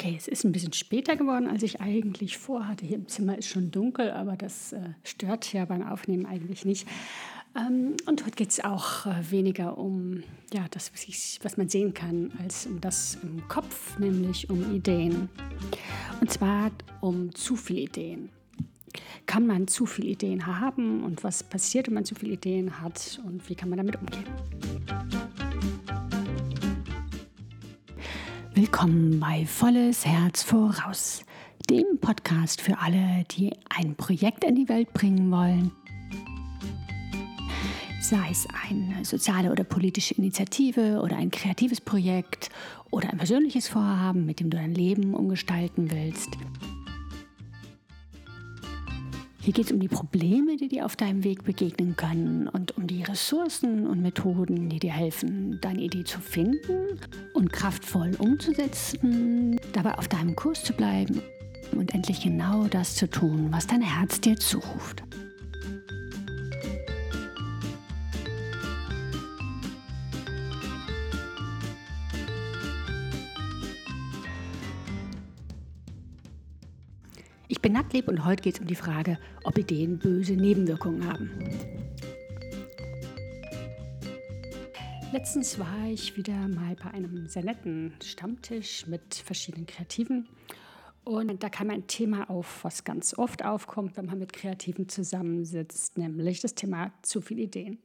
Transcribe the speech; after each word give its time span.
Okay, 0.00 0.14
es 0.16 0.28
ist 0.28 0.44
ein 0.44 0.52
bisschen 0.52 0.72
später 0.72 1.14
geworden, 1.14 1.46
als 1.46 1.62
ich 1.62 1.82
eigentlich 1.82 2.38
vorhatte. 2.38 2.86
Hier 2.86 2.96
im 2.96 3.06
Zimmer 3.06 3.36
ist 3.36 3.48
schon 3.48 3.70
dunkel, 3.70 4.10
aber 4.12 4.34
das 4.34 4.72
äh, 4.72 4.80
stört 5.04 5.52
ja 5.52 5.66
beim 5.66 5.86
Aufnehmen 5.86 6.24
eigentlich 6.24 6.64
nicht. 6.64 6.88
Ähm, 7.54 7.96
und 8.06 8.24
heute 8.24 8.34
geht 8.34 8.48
es 8.48 8.64
auch 8.64 9.04
äh, 9.04 9.30
weniger 9.30 9.76
um 9.76 10.22
ja, 10.54 10.64
das, 10.70 10.90
was, 10.94 11.04
ich, 11.04 11.38
was 11.42 11.58
man 11.58 11.68
sehen 11.68 11.92
kann, 11.92 12.32
als 12.42 12.64
um 12.64 12.80
das 12.80 13.18
im 13.22 13.46
Kopf, 13.48 13.98
nämlich 13.98 14.48
um 14.48 14.74
Ideen. 14.74 15.28
Und 16.22 16.30
zwar 16.30 16.70
um 17.02 17.34
zu 17.34 17.54
viele 17.54 17.80
Ideen. 17.80 18.30
Kann 19.26 19.46
man 19.46 19.68
zu 19.68 19.84
viele 19.84 20.08
Ideen 20.08 20.46
haben 20.46 21.04
und 21.04 21.24
was 21.24 21.42
passiert, 21.42 21.88
wenn 21.88 21.94
man 21.94 22.06
zu 22.06 22.14
viele 22.14 22.32
Ideen 22.32 22.80
hat 22.80 23.20
und 23.26 23.46
wie 23.50 23.54
kann 23.54 23.68
man 23.68 23.76
damit 23.76 23.96
umgehen? 23.96 24.24
Willkommen 28.60 29.18
bei 29.18 29.46
Volles 29.46 30.04
Herz 30.04 30.42
voraus, 30.42 31.24
dem 31.70 31.98
Podcast 31.98 32.60
für 32.60 32.78
alle, 32.78 33.24
die 33.30 33.54
ein 33.70 33.94
Projekt 33.94 34.44
in 34.44 34.54
die 34.54 34.68
Welt 34.68 34.92
bringen 34.92 35.30
wollen. 35.30 35.72
Sei 38.02 38.28
es 38.30 38.46
eine 38.68 39.02
soziale 39.06 39.50
oder 39.50 39.64
politische 39.64 40.12
Initiative 40.12 41.00
oder 41.02 41.16
ein 41.16 41.30
kreatives 41.30 41.80
Projekt 41.80 42.50
oder 42.90 43.08
ein 43.08 43.16
persönliches 43.16 43.66
Vorhaben, 43.66 44.26
mit 44.26 44.40
dem 44.40 44.50
du 44.50 44.58
dein 44.58 44.74
Leben 44.74 45.14
umgestalten 45.14 45.90
willst. 45.90 46.28
Hier 49.42 49.54
geht 49.54 49.66
es 49.66 49.72
um 49.72 49.80
die 49.80 49.88
Probleme, 49.88 50.58
die 50.58 50.68
dir 50.68 50.84
auf 50.84 50.96
deinem 50.96 51.24
Weg 51.24 51.44
begegnen 51.44 51.96
können 51.96 52.46
und 52.46 52.76
um 52.76 52.86
die 52.86 53.02
Ressourcen 53.02 53.86
und 53.86 54.02
Methoden, 54.02 54.68
die 54.68 54.78
dir 54.78 54.92
helfen, 54.92 55.58
deine 55.62 55.80
Idee 55.80 56.04
zu 56.04 56.20
finden 56.20 57.00
und 57.32 57.50
kraftvoll 57.50 58.12
umzusetzen, 58.18 59.58
dabei 59.72 59.96
auf 59.96 60.08
deinem 60.08 60.36
Kurs 60.36 60.62
zu 60.62 60.74
bleiben 60.74 61.22
und 61.72 61.94
endlich 61.94 62.20
genau 62.22 62.66
das 62.66 62.96
zu 62.96 63.08
tun, 63.08 63.48
was 63.50 63.66
dein 63.66 63.80
Herz 63.80 64.20
dir 64.20 64.36
zuruft. 64.36 65.02
Ich 77.52 77.60
bin 77.60 77.72
Nattlieb 77.72 78.06
und 78.06 78.24
heute 78.24 78.42
geht 78.42 78.54
es 78.54 78.60
um 78.60 78.68
die 78.68 78.76
Frage, 78.76 79.18
ob 79.42 79.58
Ideen 79.58 79.98
böse 79.98 80.34
Nebenwirkungen 80.34 81.04
haben. 81.04 81.32
Letztens 85.10 85.58
war 85.58 85.88
ich 85.90 86.16
wieder 86.16 86.46
mal 86.46 86.76
bei 86.76 86.92
einem 86.92 87.26
sehr 87.26 87.42
netten 87.42 87.92
Stammtisch 88.04 88.86
mit 88.86 89.16
verschiedenen 89.16 89.66
Kreativen. 89.66 90.28
Und 91.02 91.42
da 91.42 91.48
kam 91.48 91.70
ein 91.70 91.88
Thema 91.88 92.30
auf, 92.30 92.62
was 92.62 92.84
ganz 92.84 93.18
oft 93.18 93.44
aufkommt, 93.44 93.96
wenn 93.96 94.06
man 94.06 94.20
mit 94.20 94.32
Kreativen 94.32 94.88
zusammensitzt, 94.88 95.98
nämlich 95.98 96.38
das 96.38 96.54
Thema 96.54 96.92
zu 97.02 97.20
viele 97.20 97.42
Ideen. 97.42 97.78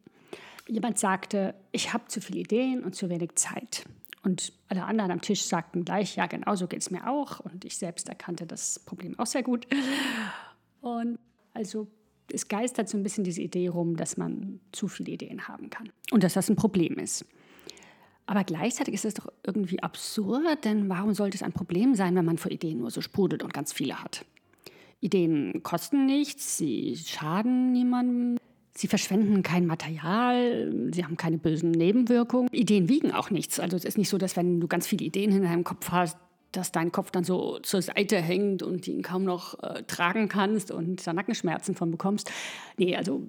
Jemand 0.67 0.99
sagte, 0.99 1.55
ich 1.71 1.91
habe 1.91 2.05
zu 2.07 2.21
viele 2.21 2.41
Ideen 2.41 2.83
und 2.83 2.93
zu 2.93 3.09
wenig 3.09 3.33
Zeit. 3.33 3.83
Und 4.25 4.53
alle 4.69 4.83
anderen 4.83 5.11
am 5.11 5.21
Tisch 5.21 5.43
sagten 5.43 5.85
gleich, 5.85 6.15
ja, 6.15 6.25
genau 6.25 6.55
so 6.55 6.67
geht 6.67 6.81
es 6.81 6.89
mir 6.89 7.07
auch. 7.07 7.39
Und 7.39 7.63
ich 7.63 7.77
selbst 7.77 8.09
erkannte 8.09 8.47
das 8.47 8.79
Problem 8.79 9.17
auch 9.19 9.27
sehr 9.27 9.43
gut. 9.43 9.67
Und 10.81 11.19
also 11.53 11.87
es 12.33 12.47
geistert 12.47 12.89
so 12.89 12.97
ein 12.97 13.03
bisschen 13.03 13.23
diese 13.23 13.41
Idee 13.41 13.67
rum, 13.67 13.95
dass 13.95 14.17
man 14.17 14.59
zu 14.71 14.87
viele 14.87 15.11
Ideen 15.11 15.47
haben 15.47 15.69
kann 15.69 15.91
und 16.11 16.23
dass 16.23 16.33
das 16.33 16.49
ein 16.49 16.55
Problem 16.55 16.97
ist. 16.97 17.25
Aber 18.25 18.43
gleichzeitig 18.43 18.95
ist 18.95 19.05
es 19.05 19.13
doch 19.13 19.27
irgendwie 19.43 19.83
absurd, 19.83 20.65
denn 20.65 20.89
warum 20.89 21.13
sollte 21.13 21.37
es 21.37 21.43
ein 21.43 21.53
Problem 21.53 21.93
sein, 21.93 22.15
wenn 22.15 22.25
man 22.25 22.39
vor 22.39 22.51
Ideen 22.51 22.79
nur 22.79 22.89
so 22.89 23.01
sprudelt 23.01 23.43
und 23.43 23.53
ganz 23.53 23.71
viele 23.71 24.03
hat? 24.03 24.25
Ideen 25.01 25.61
kosten 25.61 26.07
nichts, 26.07 26.57
sie 26.57 26.97
schaden 26.97 27.71
niemandem, 27.71 28.37
Sie 28.77 28.87
verschwenden 28.87 29.41
kein 29.41 29.65
Material, 29.65 30.71
sie 30.91 31.05
haben 31.05 31.15
keine 31.15 31.37
bösen 31.37 31.71
Nebenwirkungen. 31.71 32.49
Ideen 32.51 32.89
wiegen 32.89 33.11
auch 33.11 33.29
nichts. 33.29 33.59
Also 33.59 33.77
es 33.77 33.85
ist 33.85 33.97
nicht 33.97 34.09
so, 34.09 34.17
dass 34.17 34.35
wenn 34.35 34.59
du 34.59 34.67
ganz 34.67 34.85
viele 34.85 35.05
Ideen 35.05 35.31
in 35.31 35.43
deinem 35.43 35.63
Kopf 35.63 35.91
hast, 35.91 36.17
dass 36.51 36.71
dein 36.71 36.91
Kopf 36.91 37.11
dann 37.11 37.23
so 37.23 37.59
zur 37.59 37.81
Seite 37.81 38.17
hängt 38.17 38.63
und 38.63 38.87
ihn 38.87 39.01
kaum 39.01 39.23
noch 39.23 39.61
äh, 39.61 39.83
tragen 39.83 40.29
kannst 40.29 40.71
und 40.71 41.05
da 41.05 41.13
Nackenschmerzen 41.13 41.75
von 41.75 41.91
bekommst. 41.91 42.31
Nee, 42.77 42.95
also 42.95 43.23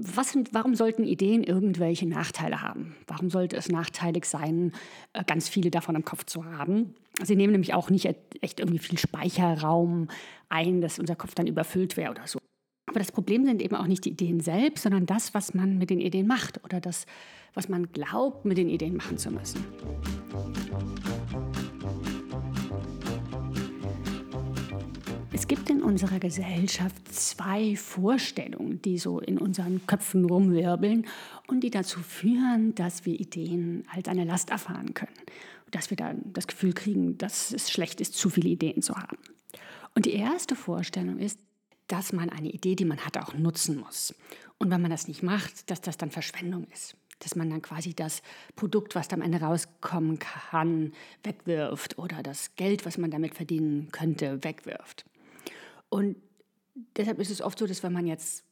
was, 0.00 0.36
warum 0.52 0.74
sollten 0.74 1.04
Ideen 1.04 1.44
irgendwelche 1.44 2.06
Nachteile 2.06 2.62
haben? 2.62 2.94
Warum 3.06 3.30
sollte 3.30 3.56
es 3.56 3.68
nachteilig 3.68 4.24
sein, 4.24 4.72
äh, 5.12 5.24
ganz 5.24 5.48
viele 5.48 5.70
davon 5.70 5.94
im 5.94 6.04
Kopf 6.04 6.24
zu 6.24 6.44
haben? 6.44 6.94
Sie 7.22 7.36
nehmen 7.36 7.52
nämlich 7.52 7.74
auch 7.74 7.90
nicht 7.90 8.08
echt 8.40 8.60
irgendwie 8.60 8.78
viel 8.78 8.98
Speicherraum 8.98 10.08
ein, 10.48 10.80
dass 10.80 10.98
unser 10.98 11.16
Kopf 11.16 11.34
dann 11.34 11.46
überfüllt 11.46 11.96
wäre 11.96 12.10
oder 12.10 12.26
so. 12.26 12.38
Aber 12.86 12.98
das 12.98 13.12
Problem 13.12 13.44
sind 13.44 13.62
eben 13.62 13.74
auch 13.74 13.86
nicht 13.86 14.04
die 14.04 14.10
Ideen 14.10 14.40
selbst, 14.40 14.82
sondern 14.82 15.06
das, 15.06 15.34
was 15.34 15.54
man 15.54 15.78
mit 15.78 15.90
den 15.90 16.00
Ideen 16.00 16.26
macht 16.26 16.62
oder 16.64 16.80
das, 16.80 17.06
was 17.54 17.68
man 17.68 17.90
glaubt, 17.92 18.44
mit 18.44 18.58
den 18.58 18.68
Ideen 18.68 18.96
machen 18.96 19.18
zu 19.18 19.30
müssen. 19.30 19.64
Es 25.32 25.48
gibt 25.48 25.68
in 25.68 25.82
unserer 25.82 26.18
Gesellschaft 26.18 27.12
zwei 27.12 27.76
Vorstellungen, 27.76 28.80
die 28.82 28.98
so 28.98 29.18
in 29.18 29.38
unseren 29.38 29.86
Köpfen 29.86 30.24
rumwirbeln 30.24 31.06
und 31.48 31.60
die 31.60 31.70
dazu 31.70 32.00
führen, 32.00 32.74
dass 32.74 33.04
wir 33.04 33.18
Ideen 33.18 33.84
als 33.92 34.08
eine 34.08 34.24
Last 34.24 34.50
erfahren 34.50 34.94
können. 34.94 35.16
Dass 35.70 35.90
wir 35.90 35.96
dann 35.96 36.32
das 36.32 36.46
Gefühl 36.46 36.72
kriegen, 36.72 37.18
dass 37.18 37.52
es 37.52 37.70
schlecht 37.70 38.00
ist, 38.00 38.14
zu 38.14 38.30
viele 38.30 38.50
Ideen 38.50 38.80
zu 38.80 38.94
haben. 38.94 39.18
Und 39.94 40.06
die 40.06 40.14
erste 40.14 40.56
Vorstellung 40.56 41.18
ist, 41.18 41.40
dass 41.88 42.12
man 42.12 42.30
eine 42.30 42.50
Idee, 42.50 42.74
die 42.74 42.84
man 42.84 43.04
hat, 43.04 43.18
auch 43.18 43.34
nutzen 43.34 43.78
muss. 43.78 44.14
Und 44.58 44.70
wenn 44.70 44.80
man 44.80 44.90
das 44.90 45.08
nicht 45.08 45.22
macht, 45.22 45.70
dass 45.70 45.80
das 45.80 45.96
dann 45.96 46.10
Verschwendung 46.10 46.66
ist. 46.72 46.96
Dass 47.20 47.36
man 47.36 47.50
dann 47.50 47.62
quasi 47.62 47.94
das 47.94 48.22
Produkt, 48.56 48.94
was 48.94 49.08
da 49.08 49.16
am 49.16 49.22
Ende 49.22 49.40
rauskommen 49.40 50.18
kann, 50.18 50.92
wegwirft 51.22 51.98
oder 51.98 52.22
das 52.22 52.54
Geld, 52.56 52.84
was 52.86 52.98
man 52.98 53.10
damit 53.10 53.34
verdienen 53.34 53.90
könnte, 53.92 54.42
wegwirft. 54.42 55.04
Und 55.88 56.16
deshalb 56.96 57.18
ist 57.20 57.30
es 57.30 57.40
oft 57.40 57.58
so, 57.58 57.66
dass 57.66 57.82
wenn 57.82 57.92
man 57.92 58.06
jetzt 58.06 58.44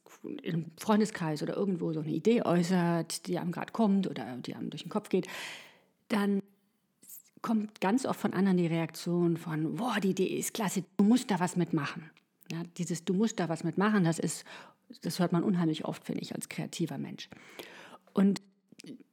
im 0.43 0.65
Freundeskreis 0.77 1.43
oder 1.43 1.55
irgendwo 1.57 1.91
so 1.91 1.99
eine 1.99 2.11
Idee 2.11 2.43
äußert, 2.43 3.27
die 3.27 3.37
einem 3.37 3.51
gerade 3.51 3.73
kommt 3.73 4.07
oder 4.07 4.37
die 4.37 4.55
einem 4.55 4.69
durch 4.69 4.83
den 4.83 4.89
Kopf 4.89 5.09
geht, 5.09 5.27
dann 6.07 6.41
kommt 7.41 7.81
ganz 7.81 8.05
oft 8.05 8.19
von 8.19 8.33
anderen 8.33 8.57
die 8.57 8.67
Reaktion 8.67 9.37
von, 9.37 9.75
boah, 9.75 9.99
die 9.99 10.11
Idee 10.11 10.37
ist 10.37 10.53
klasse, 10.53 10.83
du 10.97 11.03
musst 11.03 11.29
da 11.29 11.39
was 11.39 11.57
mitmachen. 11.57 12.09
Ja, 12.51 12.63
dieses 12.77 13.05
Du 13.05 13.13
musst 13.13 13.39
da 13.39 13.49
was 13.49 13.63
mitmachen, 13.63 14.03
das 14.03 14.19
ist, 14.19 14.43
das 15.01 15.19
hört 15.19 15.31
man 15.31 15.43
unheimlich 15.43 15.85
oft, 15.85 16.05
finde 16.05 16.21
ich, 16.21 16.35
als 16.35 16.49
kreativer 16.49 16.97
Mensch. 16.97 17.29
Und 18.13 18.41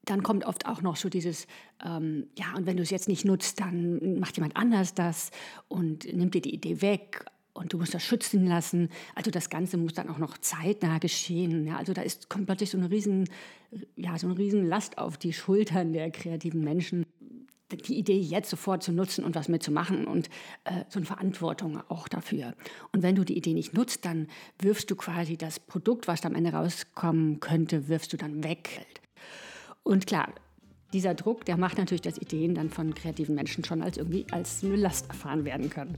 dann 0.05 0.23
kommt 0.23 0.45
oft 0.45 0.67
auch 0.67 0.83
noch 0.83 0.97
so 0.97 1.09
dieses, 1.09 1.47
ähm, 1.85 2.27
ja, 2.37 2.55
und 2.57 2.67
wenn 2.67 2.77
du 2.77 2.83
es 2.83 2.91
jetzt 2.91 3.09
nicht 3.09 3.25
nutzt, 3.25 3.61
dann 3.61 4.19
macht 4.19 4.37
jemand 4.37 4.57
anders 4.57 4.95
das 4.95 5.31
und 5.69 6.13
nimmt 6.13 6.35
dir 6.35 6.41
die 6.41 6.55
Idee 6.55 6.83
weg 6.83 7.25
und 7.53 7.73
du 7.73 7.79
musst 7.79 7.95
das 7.95 8.03
schützen 8.03 8.47
lassen. 8.47 8.89
Also 9.15 9.31
das 9.31 9.51
Ganze 9.51 9.77
muss 9.77 9.95
dann 9.95 10.09
auch 10.09 10.19
noch 10.19 10.39
zeitnah 10.39 10.99
geschehen. 10.99 11.67
Ja, 11.67 11.77
also 11.77 11.93
da 11.93 12.03
ist, 12.03 12.29
kommt 12.29 12.47
plötzlich 12.47 12.71
so 12.71 12.79
eine 12.79 12.91
riesen, 12.91 13.29
ja, 13.97 14.19
so 14.19 14.27
eine 14.27 14.39
riesen 14.39 14.67
Last 14.67 14.99
auf 14.99 15.19
die 15.19 15.33
Schultern 15.33 15.93
der 15.93 16.11
kreativen 16.11 16.63
Menschen 16.63 17.07
die 17.77 17.99
Idee 17.99 18.19
jetzt 18.19 18.51
sofort 18.51 18.83
zu 18.83 18.93
nutzen 18.93 19.25
und 19.25 19.35
was 19.35 19.49
mitzumachen 19.49 20.07
und 20.07 20.29
äh, 20.65 20.85
so 20.89 20.99
eine 20.99 21.07
Verantwortung 21.07 21.81
auch 21.89 22.09
dafür. 22.09 22.55
Und 22.93 23.03
wenn 23.03 23.15
du 23.15 23.25
die 23.25 23.37
Idee 23.37 23.55
nicht 23.55 23.75
nutzt, 23.75 24.05
dann 24.05 24.29
wirfst 24.59 24.91
du 24.91 24.97
quasi 24.97 25.37
das 25.37 25.61
Produkt, 25.61 26.09
was 26.09 26.21
da 26.21 26.29
am 26.29 26.35
Ende 26.35 26.53
rauskommen 26.53 27.41
könnte, 27.41 27.89
wirfst 27.89 28.13
du 28.13 28.17
dann 28.17 28.45
weg. 28.45 28.87
Und 29.83 30.07
klar, 30.07 30.33
dieser 30.93 31.15
Druck, 31.15 31.45
der 31.45 31.57
macht 31.57 31.79
natürlich, 31.79 32.03
dass 32.03 32.19
Ideen 32.19 32.55
dann 32.55 32.71
von 32.71 32.95
kreativen 32.95 33.35
Menschen 33.35 33.65
schon 33.65 33.83
als 33.83 33.97
irgendwie 33.97 34.27
als 34.31 34.65
eine 34.65 34.77
Last 34.77 35.09
erfahren 35.09 35.45
werden 35.45 35.71
können. 35.71 35.97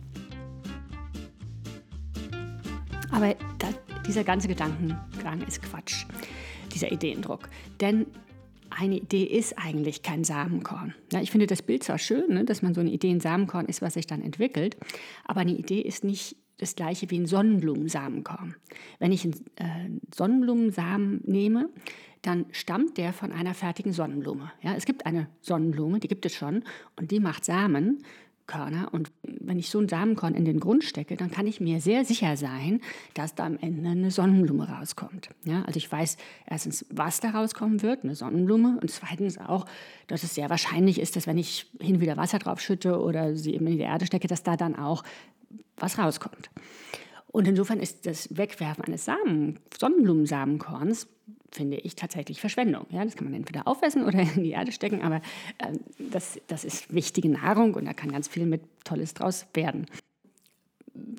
Aber 3.11 3.35
das, 3.59 3.75
dieser 4.07 4.25
ganze 4.25 4.49
Gedankengang 4.49 5.43
ist 5.47 5.63
Quatsch, 5.63 6.07
dieser 6.75 6.91
Ideendruck. 6.91 7.49
Denn 7.81 8.07
eine 8.79 8.97
Idee 8.97 9.25
ist 9.25 9.59
eigentlich 9.59 10.03
kein 10.03 10.25
Samenkorn. 10.25 10.95
Ja, 11.13 11.21
ich 11.21 11.31
finde 11.31 11.47
das 11.47 11.63
Bild 11.63 11.83
zwar 11.83 11.99
schön, 11.99 12.35
ne, 12.35 12.45
dass 12.45 12.63
man 12.63 12.75
so 12.75 12.81
eine 12.81 12.91
Idee 12.91 13.11
ein 13.11 13.21
Samenkorn 13.21 13.67
ist, 13.67 13.83
was 13.83 13.95
sich 13.95 14.07
dann 14.07 14.23
entwickelt, 14.23 14.77
aber 15.25 15.41
eine 15.41 15.53
Idee 15.53 15.81
ist 15.81 16.05
nicht 16.05 16.37
das 16.59 16.77
gleiche 16.77 17.11
wie 17.11 17.19
ein 17.19 17.27
Sonnenblumensamenkorn. 17.27 18.55
Wenn 18.99 19.13
ich 19.13 19.25
einen 19.25 19.35
äh, 19.57 20.15
Sonnenblumensamen 20.15 21.23
nehme, 21.25 21.69
dann 22.23 22.47
stammt 22.53 22.99
der 22.99 23.13
von 23.13 23.33
einer 23.33 23.53
fertigen 23.53 23.93
Sonnenblume. 23.93 24.53
Ja, 24.63 24.75
es 24.75 24.85
gibt 24.85 25.07
eine 25.07 25.29
Sonnenblume, 25.41 25.99
die 25.99 26.07
gibt 26.07 26.25
es 26.25 26.35
schon 26.35 26.63
und 26.97 27.11
die 27.11 27.19
macht 27.19 27.45
Samen 27.45 28.05
Körner. 28.47 28.89
Und 28.93 29.11
wenn 29.23 29.59
ich 29.59 29.71
so 29.71 29.79
ein 29.79 29.89
Samenkorn 29.89 30.35
in 30.35 30.45
den 30.45 30.61
Grund 30.61 30.85
stecke, 30.85 31.17
dann 31.17 31.31
kann 31.31 31.47
ich 31.47 31.61
mir 31.61 31.81
sehr 31.81 32.05
sicher 32.05 32.37
sein, 32.37 32.81
dass 33.15 33.35
da 33.35 33.47
am 33.47 33.59
Ende 33.59 33.91
eine 33.91 34.11
Sonnenblume 34.11 34.69
rauskommt. 34.69 35.31
Ja, 35.45 35.63
also 35.63 35.77
ich 35.77 35.91
weiß 35.91 36.17
erstens, 36.47 36.85
was 36.91 37.21
da 37.21 37.31
rauskommen 37.31 37.83
wird, 37.83 38.05
eine 38.05 38.15
Sonnenblume. 38.15 38.79
Und 38.81 38.91
zweitens 38.91 39.39
auch, 39.39 39.67
dass 40.07 40.23
es 40.23 40.35
sehr 40.35 40.51
wahrscheinlich 40.51 41.01
ist, 41.01 41.17
dass 41.17 41.27
wenn 41.27 41.39
ich 41.39 41.71
hin 41.81 41.97
und 41.97 42.01
wieder 42.01 42.17
Wasser 42.17 42.39
drauf 42.39 42.61
schütte 42.61 43.01
oder 43.01 43.37
sie 43.37 43.55
eben 43.55 43.67
in 43.67 43.77
die 43.77 43.81
Erde 43.81 44.07
stecke, 44.07 44.29
dass 44.29 44.43
da 44.43 44.57
dann 44.57 44.77
auch 44.77 45.05
was 45.77 45.99
rauskommt. 45.99 46.51
Und 47.29 47.49
insofern 47.49 47.81
ist 47.81 48.07
das 48.07 48.37
Wegwerfen 48.37 48.85
eines 48.85 49.07
Samen, 49.07 49.59
Sonnenblumensamenkorns 49.79 51.09
finde 51.53 51.77
ich 51.77 51.95
tatsächlich 51.95 52.41
Verschwendung. 52.41 52.87
Ja, 52.91 53.05
das 53.05 53.15
kann 53.15 53.27
man 53.27 53.35
entweder 53.35 53.69
aufessen 53.69 54.05
oder 54.05 54.21
in 54.21 54.43
die 54.43 54.51
Erde 54.51 54.73
stecken, 54.73 55.03
aber 55.03 55.17
äh, 55.59 55.73
das, 55.99 56.41
das 56.49 56.65
ist 56.65 56.93
wichtige 56.93 57.29
Nahrung 57.29 57.75
und 57.75 57.85
da 57.85 57.93
kann 57.93 58.11
ganz 58.11 58.29
viel 58.29 58.47
mit 58.47 58.63
Tolles 58.85 59.15
draus 59.15 59.47
werden. 59.55 59.87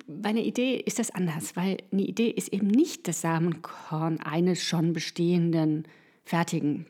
Bei 0.06 0.30
einer 0.30 0.40
Idee 0.40 0.76
ist 0.76 0.98
das 0.98 1.10
anders, 1.10 1.56
weil 1.56 1.78
eine 1.92 2.02
Idee 2.02 2.28
ist 2.28 2.52
eben 2.52 2.68
nicht 2.68 3.08
das 3.08 3.20
Samenkorn 3.20 4.20
eines 4.20 4.62
schon 4.62 4.92
bestehenden, 4.92 5.86
fertigen 6.24 6.86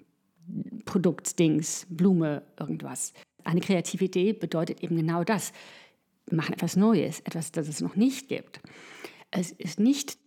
Produktdings, 0.84 1.86
Blume, 1.88 2.42
irgendwas. 2.58 3.14
Eine 3.44 3.60
kreative 3.60 4.04
Idee 4.04 4.32
bedeutet 4.32 4.82
eben 4.82 4.96
genau 4.96 5.24
das. 5.24 5.52
Wir 6.26 6.36
machen 6.36 6.54
etwas 6.54 6.76
Neues, 6.76 7.20
etwas, 7.20 7.52
das 7.52 7.68
es 7.68 7.80
noch 7.80 7.96
nicht 7.96 8.28
gibt. 8.28 8.60
Es 9.30 9.50
ist 9.52 9.80
nicht 9.80 10.18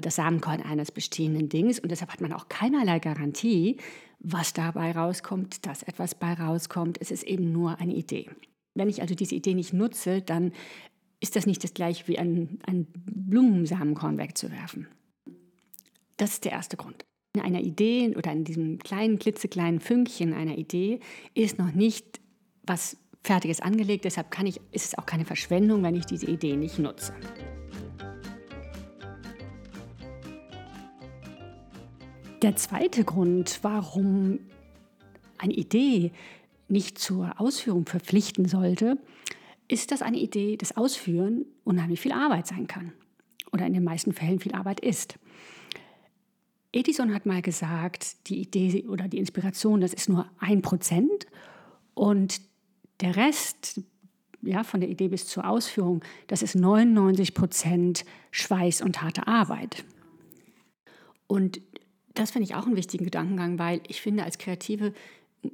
das 0.00 0.16
Samenkorn 0.16 0.62
eines 0.62 0.90
bestehenden 0.90 1.48
Dings 1.48 1.78
und 1.78 1.90
deshalb 1.90 2.12
hat 2.12 2.20
man 2.20 2.32
auch 2.32 2.48
keinerlei 2.48 2.98
Garantie, 2.98 3.78
was 4.20 4.52
dabei 4.52 4.92
rauskommt, 4.92 5.66
dass 5.66 5.82
etwas 5.82 6.14
bei 6.14 6.32
rauskommt. 6.32 6.98
Es 7.00 7.10
ist 7.10 7.24
eben 7.24 7.52
nur 7.52 7.78
eine 7.80 7.94
Idee. 7.94 8.30
Wenn 8.74 8.88
ich 8.88 9.02
also 9.02 9.14
diese 9.14 9.34
Idee 9.34 9.54
nicht 9.54 9.72
nutze, 9.72 10.22
dann 10.22 10.52
ist 11.20 11.36
das 11.36 11.46
nicht 11.46 11.62
das 11.62 11.74
gleiche 11.74 12.08
wie 12.08 12.18
ein, 12.18 12.58
ein 12.66 12.86
Blumensamenkorn 12.94 14.18
wegzuwerfen. 14.18 14.88
Das 16.16 16.34
ist 16.34 16.44
der 16.44 16.52
erste 16.52 16.76
Grund. 16.76 17.04
In 17.34 17.42
einer 17.42 17.60
Idee 17.60 18.14
oder 18.16 18.32
in 18.32 18.44
diesem 18.44 18.78
kleinen, 18.78 19.18
klitzekleinen 19.18 19.80
Fünkchen 19.80 20.34
einer 20.34 20.58
Idee 20.58 21.00
ist 21.34 21.58
noch 21.58 21.72
nicht 21.72 22.20
was 22.64 22.96
Fertiges 23.22 23.60
angelegt. 23.60 24.04
Deshalb 24.04 24.30
kann 24.30 24.46
ich, 24.46 24.60
ist 24.72 24.86
es 24.86 24.98
auch 24.98 25.06
keine 25.06 25.24
Verschwendung, 25.24 25.82
wenn 25.82 25.94
ich 25.94 26.06
diese 26.06 26.26
Idee 26.26 26.56
nicht 26.56 26.78
nutze. 26.78 27.12
Der 32.42 32.56
zweite 32.56 33.04
Grund, 33.04 33.60
warum 33.62 34.40
eine 35.38 35.52
Idee 35.52 36.10
nicht 36.66 36.98
zur 36.98 37.40
Ausführung 37.40 37.86
verpflichten 37.86 38.48
sollte, 38.48 38.98
ist, 39.68 39.92
dass 39.92 40.02
eine 40.02 40.18
Idee, 40.18 40.56
das 40.56 40.76
Ausführen, 40.76 41.46
unheimlich 41.62 42.00
viel 42.00 42.10
Arbeit 42.10 42.48
sein 42.48 42.66
kann. 42.66 42.92
Oder 43.52 43.64
in 43.66 43.74
den 43.74 43.84
meisten 43.84 44.12
Fällen 44.12 44.40
viel 44.40 44.54
Arbeit 44.54 44.80
ist. 44.80 45.20
Edison 46.72 47.14
hat 47.14 47.26
mal 47.26 47.42
gesagt, 47.42 48.28
die 48.28 48.40
Idee 48.40 48.86
oder 48.88 49.06
die 49.06 49.18
Inspiration, 49.18 49.80
das 49.80 49.94
ist 49.94 50.08
nur 50.08 50.28
ein 50.40 50.62
Prozent 50.62 51.26
und 51.94 52.40
der 53.00 53.14
Rest, 53.14 53.82
ja, 54.40 54.64
von 54.64 54.80
der 54.80 54.88
Idee 54.88 55.08
bis 55.08 55.28
zur 55.28 55.46
Ausführung, 55.46 56.02
das 56.26 56.42
ist 56.42 56.56
99 56.56 57.34
Prozent 57.34 58.04
Schweiß 58.32 58.82
und 58.82 59.00
harte 59.00 59.28
Arbeit. 59.28 59.84
Und 61.28 61.60
das 62.14 62.30
finde 62.30 62.44
ich 62.44 62.54
auch 62.54 62.66
einen 62.66 62.76
wichtigen 62.76 63.04
Gedankengang, 63.04 63.58
weil 63.58 63.80
ich 63.88 64.00
finde, 64.00 64.24
als 64.24 64.38
Kreative 64.38 64.92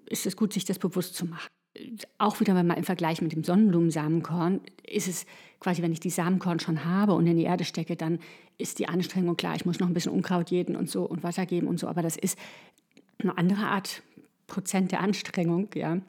ist 0.06 0.26
es 0.26 0.36
gut, 0.36 0.52
sich 0.52 0.64
das 0.64 0.78
bewusst 0.78 1.14
zu 1.14 1.26
machen. 1.26 1.48
Auch 2.18 2.40
wieder 2.40 2.60
mal 2.62 2.74
im 2.74 2.84
Vergleich 2.84 3.22
mit 3.22 3.32
dem 3.32 3.44
Sonnenblumensamenkorn 3.44 4.60
ist 4.86 5.08
es 5.08 5.26
quasi, 5.60 5.82
wenn 5.82 5.92
ich 5.92 6.00
die 6.00 6.10
Samenkorn 6.10 6.60
schon 6.60 6.84
habe 6.84 7.14
und 7.14 7.26
in 7.26 7.36
die 7.36 7.44
Erde 7.44 7.64
stecke, 7.64 7.96
dann 7.96 8.18
ist 8.58 8.78
die 8.78 8.88
Anstrengung 8.88 9.36
klar. 9.36 9.54
Ich 9.54 9.64
muss 9.64 9.78
noch 9.78 9.86
ein 9.86 9.94
bisschen 9.94 10.12
Unkraut 10.12 10.50
jäten 10.50 10.76
und 10.76 10.90
so 10.90 11.04
und 11.04 11.22
Wasser 11.22 11.46
geben 11.46 11.68
und 11.68 11.78
so, 11.78 11.86
aber 11.86 12.02
das 12.02 12.16
ist 12.16 12.38
eine 13.18 13.36
andere 13.38 13.66
Art 13.66 14.02
Prozent 14.46 14.92
der 14.92 15.00
Anstrengung, 15.00 15.68
ja, 15.74 16.00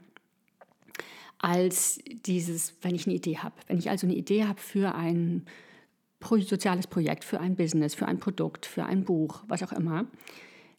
als 1.39 1.99
dieses, 2.25 2.73
wenn 2.81 2.95
ich 2.95 3.05
eine 3.05 3.15
Idee 3.15 3.37
habe. 3.37 3.55
Wenn 3.67 3.77
ich 3.77 3.89
also 3.89 4.07
eine 4.07 4.15
Idee 4.15 4.45
habe 4.45 4.59
für 4.59 4.95
ein 4.95 5.45
soziales 6.21 6.87
Projekt, 6.87 7.23
für 7.23 7.39
ein 7.39 7.55
Business, 7.55 7.95
für 7.95 8.07
ein 8.07 8.19
Produkt, 8.19 8.65
für 8.65 8.85
ein 8.85 9.03
Buch, 9.03 9.43
was 9.47 9.63
auch 9.63 9.71
immer, 9.71 10.05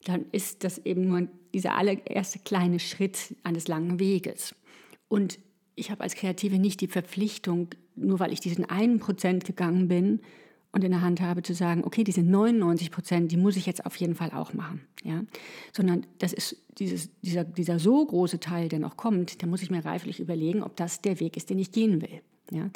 dann 0.04 0.26
ist 0.32 0.64
das 0.64 0.78
eben 0.78 1.08
nur 1.08 1.28
dieser 1.52 1.76
allererste 1.76 2.38
kleine 2.38 2.78
Schritt 2.78 3.34
eines 3.42 3.68
langen 3.68 3.98
Weges. 3.98 4.54
Und 5.08 5.38
ich 5.74 5.90
habe 5.90 6.02
als 6.02 6.14
Kreative 6.14 6.58
nicht 6.58 6.80
die 6.80 6.86
Verpflichtung, 6.86 7.68
nur 7.96 8.18
weil 8.20 8.32
ich 8.32 8.40
diesen 8.40 8.64
einen 8.64 8.98
Prozent 8.98 9.44
gegangen 9.44 9.88
bin 9.88 10.20
und 10.72 10.84
in 10.84 10.92
der 10.92 11.00
Hand 11.00 11.20
habe, 11.20 11.42
zu 11.42 11.54
sagen, 11.54 11.82
okay, 11.84 12.04
diese 12.04 12.22
99 12.22 12.90
Prozent, 12.90 13.32
die 13.32 13.36
muss 13.36 13.56
ich 13.56 13.66
jetzt 13.66 13.84
auf 13.84 13.96
jeden 13.96 14.14
Fall 14.14 14.30
auch 14.30 14.52
machen. 14.54 14.82
Ja? 15.02 15.24
Sondern 15.72 16.06
das 16.18 16.32
ist 16.32 16.56
dieses, 16.78 17.10
dieser, 17.22 17.44
dieser 17.44 17.78
so 17.78 18.04
große 18.04 18.40
Teil, 18.40 18.68
der 18.68 18.78
noch 18.78 18.96
kommt, 18.96 19.42
da 19.42 19.46
muss 19.46 19.62
ich 19.62 19.70
mir 19.70 19.84
reiflich 19.84 20.20
überlegen, 20.20 20.62
ob 20.62 20.76
das 20.76 21.02
der 21.02 21.18
Weg 21.18 21.36
ist, 21.36 21.50
den 21.50 21.58
ich 21.58 21.72
gehen 21.72 22.00
will. 22.00 22.20
Ja? 22.50 22.70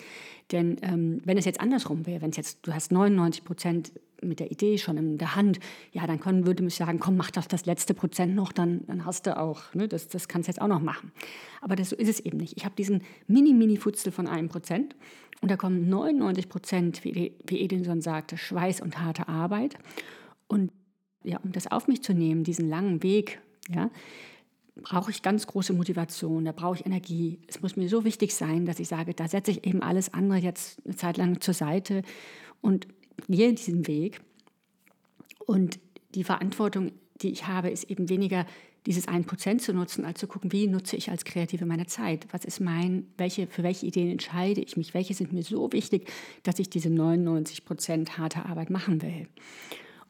Denn 0.52 0.76
ähm, 0.82 1.20
wenn 1.24 1.38
es 1.38 1.44
jetzt 1.44 1.60
andersrum 1.60 2.06
wäre, 2.06 2.22
wenn 2.22 2.30
es 2.30 2.36
jetzt, 2.36 2.66
du 2.66 2.72
hast 2.72 2.92
99 2.92 3.44
Prozent 3.44 3.92
mit 4.22 4.40
der 4.40 4.50
Idee 4.50 4.78
schon 4.78 4.96
in 4.96 5.18
der 5.18 5.36
Hand, 5.36 5.60
ja, 5.92 6.06
dann 6.06 6.20
können, 6.20 6.46
würde 6.46 6.64
ich 6.64 6.74
sagen, 6.74 6.98
komm, 6.98 7.16
mach 7.16 7.30
doch 7.30 7.46
das 7.46 7.66
letzte 7.66 7.94
Prozent 7.94 8.34
noch, 8.34 8.52
dann, 8.52 8.86
dann 8.86 9.04
hast 9.04 9.26
du 9.26 9.38
auch, 9.38 9.74
ne, 9.74 9.88
das, 9.88 10.08
das 10.08 10.28
kannst 10.28 10.48
du 10.48 10.52
jetzt 10.52 10.60
auch 10.60 10.68
noch 10.68 10.80
machen. 10.80 11.12
Aber 11.60 11.76
das, 11.76 11.90
so 11.90 11.96
ist 11.96 12.08
es 12.08 12.20
eben 12.20 12.38
nicht. 12.38 12.56
Ich 12.56 12.64
habe 12.64 12.74
diesen 12.74 13.02
mini-mini-Futzel 13.26 14.12
von 14.12 14.26
einem 14.26 14.48
Prozent 14.48 14.96
und 15.40 15.50
da 15.50 15.56
kommen 15.56 15.88
99 15.88 16.48
Prozent, 16.48 17.04
wie, 17.04 17.32
wie 17.46 17.60
Edinson 17.60 18.00
sagte, 18.00 18.38
Schweiß 18.38 18.80
und 18.80 19.00
harte 19.00 19.28
Arbeit. 19.28 19.76
Und 20.48 20.72
ja, 21.22 21.38
um 21.42 21.52
das 21.52 21.70
auf 21.70 21.88
mich 21.88 22.02
zu 22.02 22.14
nehmen, 22.14 22.44
diesen 22.44 22.68
langen 22.68 23.02
Weg, 23.02 23.40
ja, 23.68 23.90
brauche 24.82 25.10
ich 25.10 25.22
ganz 25.22 25.46
große 25.46 25.72
Motivation, 25.72 26.44
da 26.44 26.52
brauche 26.52 26.76
ich 26.76 26.86
Energie. 26.86 27.38
Es 27.46 27.62
muss 27.62 27.76
mir 27.76 27.88
so 27.88 28.04
wichtig 28.04 28.34
sein, 28.34 28.66
dass 28.66 28.80
ich 28.80 28.88
sage, 28.88 29.14
da 29.14 29.28
setze 29.28 29.52
ich 29.52 29.66
eben 29.66 29.82
alles 29.82 30.12
andere 30.12 30.38
jetzt 30.38 30.80
eine 30.84 30.96
Zeit 30.96 31.16
lang 31.16 31.40
zur 31.40 31.54
Seite 31.54 32.02
und 32.60 32.88
gehe 33.28 33.52
diesen 33.52 33.86
Weg. 33.86 34.20
Und 35.46 35.78
die 36.14 36.24
Verantwortung, 36.24 36.92
die 37.20 37.30
ich 37.30 37.46
habe, 37.46 37.70
ist 37.70 37.84
eben 37.84 38.08
weniger 38.08 38.46
dieses 38.86 39.08
1% 39.08 39.58
zu 39.58 39.72
nutzen, 39.72 40.04
als 40.04 40.20
zu 40.20 40.26
gucken, 40.26 40.52
wie 40.52 40.66
nutze 40.66 40.96
ich 40.96 41.10
als 41.10 41.24
Kreative 41.24 41.64
meine 41.64 41.86
Zeit? 41.86 42.26
Was 42.32 42.44
ist 42.44 42.60
mein, 42.60 43.06
welche, 43.16 43.46
für 43.46 43.62
welche 43.62 43.86
Ideen 43.86 44.10
entscheide 44.10 44.60
ich 44.60 44.76
mich? 44.76 44.92
Welche 44.92 45.14
sind 45.14 45.32
mir 45.32 45.42
so 45.42 45.72
wichtig, 45.72 46.10
dass 46.42 46.58
ich 46.58 46.68
diese 46.68 46.90
99% 46.90 48.18
harte 48.18 48.44
Arbeit 48.44 48.70
machen 48.70 49.00
will? 49.00 49.26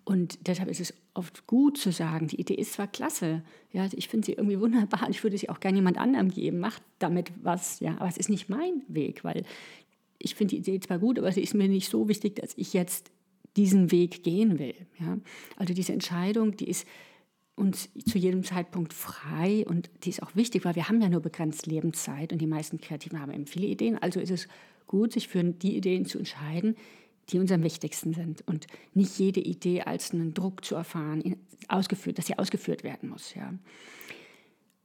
Und 0.05 0.47
deshalb 0.47 0.69
ist 0.69 0.81
es 0.81 0.93
oft 1.15 1.47
gut 1.47 1.79
zu 1.79 1.91
sagen, 1.91 2.29
die 2.29 2.39
Idee 2.39 2.55
ist 2.55 2.75
zwar 2.75 2.87
klasse, 2.87 3.43
ja, 3.73 3.89
ich 3.93 4.09
finde 4.09 4.27
sie 4.27 4.33
irgendwie 4.33 4.61
wunderbar 4.61 5.05
und 5.07 5.11
ich 5.11 5.23
würde 5.23 5.39
sie 5.39 5.49
auch 5.49 5.61
gerne 5.61 5.79
jemand 5.79 5.97
anderem 5.97 6.29
geben, 6.29 6.59
macht 6.59 6.83
damit 6.99 7.33
was, 7.43 7.81
ja, 7.81 7.97
aber 7.99 8.09
es 8.09 8.19
ist 8.19 8.29
nicht 8.29 8.51
mein 8.51 8.83
Weg, 8.89 9.25
weil 9.25 9.45
ich 10.19 10.35
finde 10.35 10.55
die 10.55 10.59
Idee 10.59 10.81
zwar 10.81 10.99
gut, 10.99 11.19
aber 11.19 11.33
sie 11.33 11.43
ist 11.43 11.55
mir 11.55 11.69
nicht 11.69 11.89
so 11.89 12.09
wichtig, 12.09 12.37
dass 12.37 12.53
ich 12.57 12.73
jetzt 12.75 13.11
diesen 13.57 13.91
Weg 13.93 14.23
gehen 14.23 14.59
will. 14.59 14.75
Ja. 14.99 15.19
Also 15.57 15.75
diese 15.75 15.93
Entscheidung, 15.93 16.57
die 16.57 16.69
ist 16.69 16.87
uns 17.57 17.89
zu 18.05 18.19
jedem 18.19 18.43
Zeitpunkt 18.43 18.93
frei 18.93 19.65
und 19.67 19.89
die 20.03 20.11
ist 20.11 20.23
auch 20.23 20.35
wichtig, 20.35 20.65
weil 20.65 20.75
wir 20.75 20.89
haben 20.89 21.01
ja 21.01 21.09
nur 21.09 21.21
begrenzt 21.21 21.67
Lebenszeit 21.67 22.33
und 22.33 22.41
die 22.41 22.47
meisten 22.47 22.81
Kreativen 22.81 23.21
haben 23.21 23.33
eben 23.33 23.47
viele 23.47 23.67
Ideen. 23.67 23.97
Also 23.97 24.19
ist 24.19 24.31
es 24.31 24.49
gut, 24.87 25.13
sich 25.13 25.29
für 25.29 25.45
die 25.45 25.77
Ideen 25.77 26.05
zu 26.05 26.19
entscheiden, 26.19 26.77
die 27.31 27.39
uns 27.39 27.51
am 27.53 27.63
wichtigsten 27.63 28.13
sind 28.13 28.43
und 28.47 28.67
nicht 28.93 29.19
jede 29.19 29.41
Idee 29.41 29.83
als 29.83 30.13
einen 30.13 30.35
Druck 30.35 30.65
zu 30.65 30.75
erfahren, 30.75 31.37
ausgeführt, 31.69 32.19
dass 32.19 32.27
sie 32.27 32.39
ausgeführt 32.39 32.85
werden 32.85 33.09
muss. 33.09 33.35
Ja. 33.35 33.53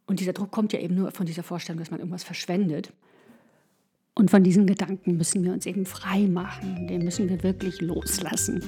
Und 0.06 0.20
dieser 0.20 0.34
Druck 0.34 0.52
kommt 0.52 0.74
ja 0.74 0.80
eben 0.80 0.96
nur 0.96 1.12
von 1.12 1.26
dieser 1.26 1.44
Vorstellung, 1.44 1.80
dass 1.80 1.92
man 1.92 2.00
irgendwas 2.00 2.24
verschwendet. 2.24 2.92
Und 4.16 4.32
von 4.32 4.44
diesen 4.44 4.66
Gedanken 4.66 5.18
müssen 5.18 5.44
wir 5.44 5.54
uns 5.54 5.66
eben 5.66 5.86
frei 5.86 6.28
machen, 6.28 6.88
den 6.88 7.04
müssen 7.04 7.30
wir 7.30 7.42
wirklich 7.44 7.80
loslassen. 7.80 8.62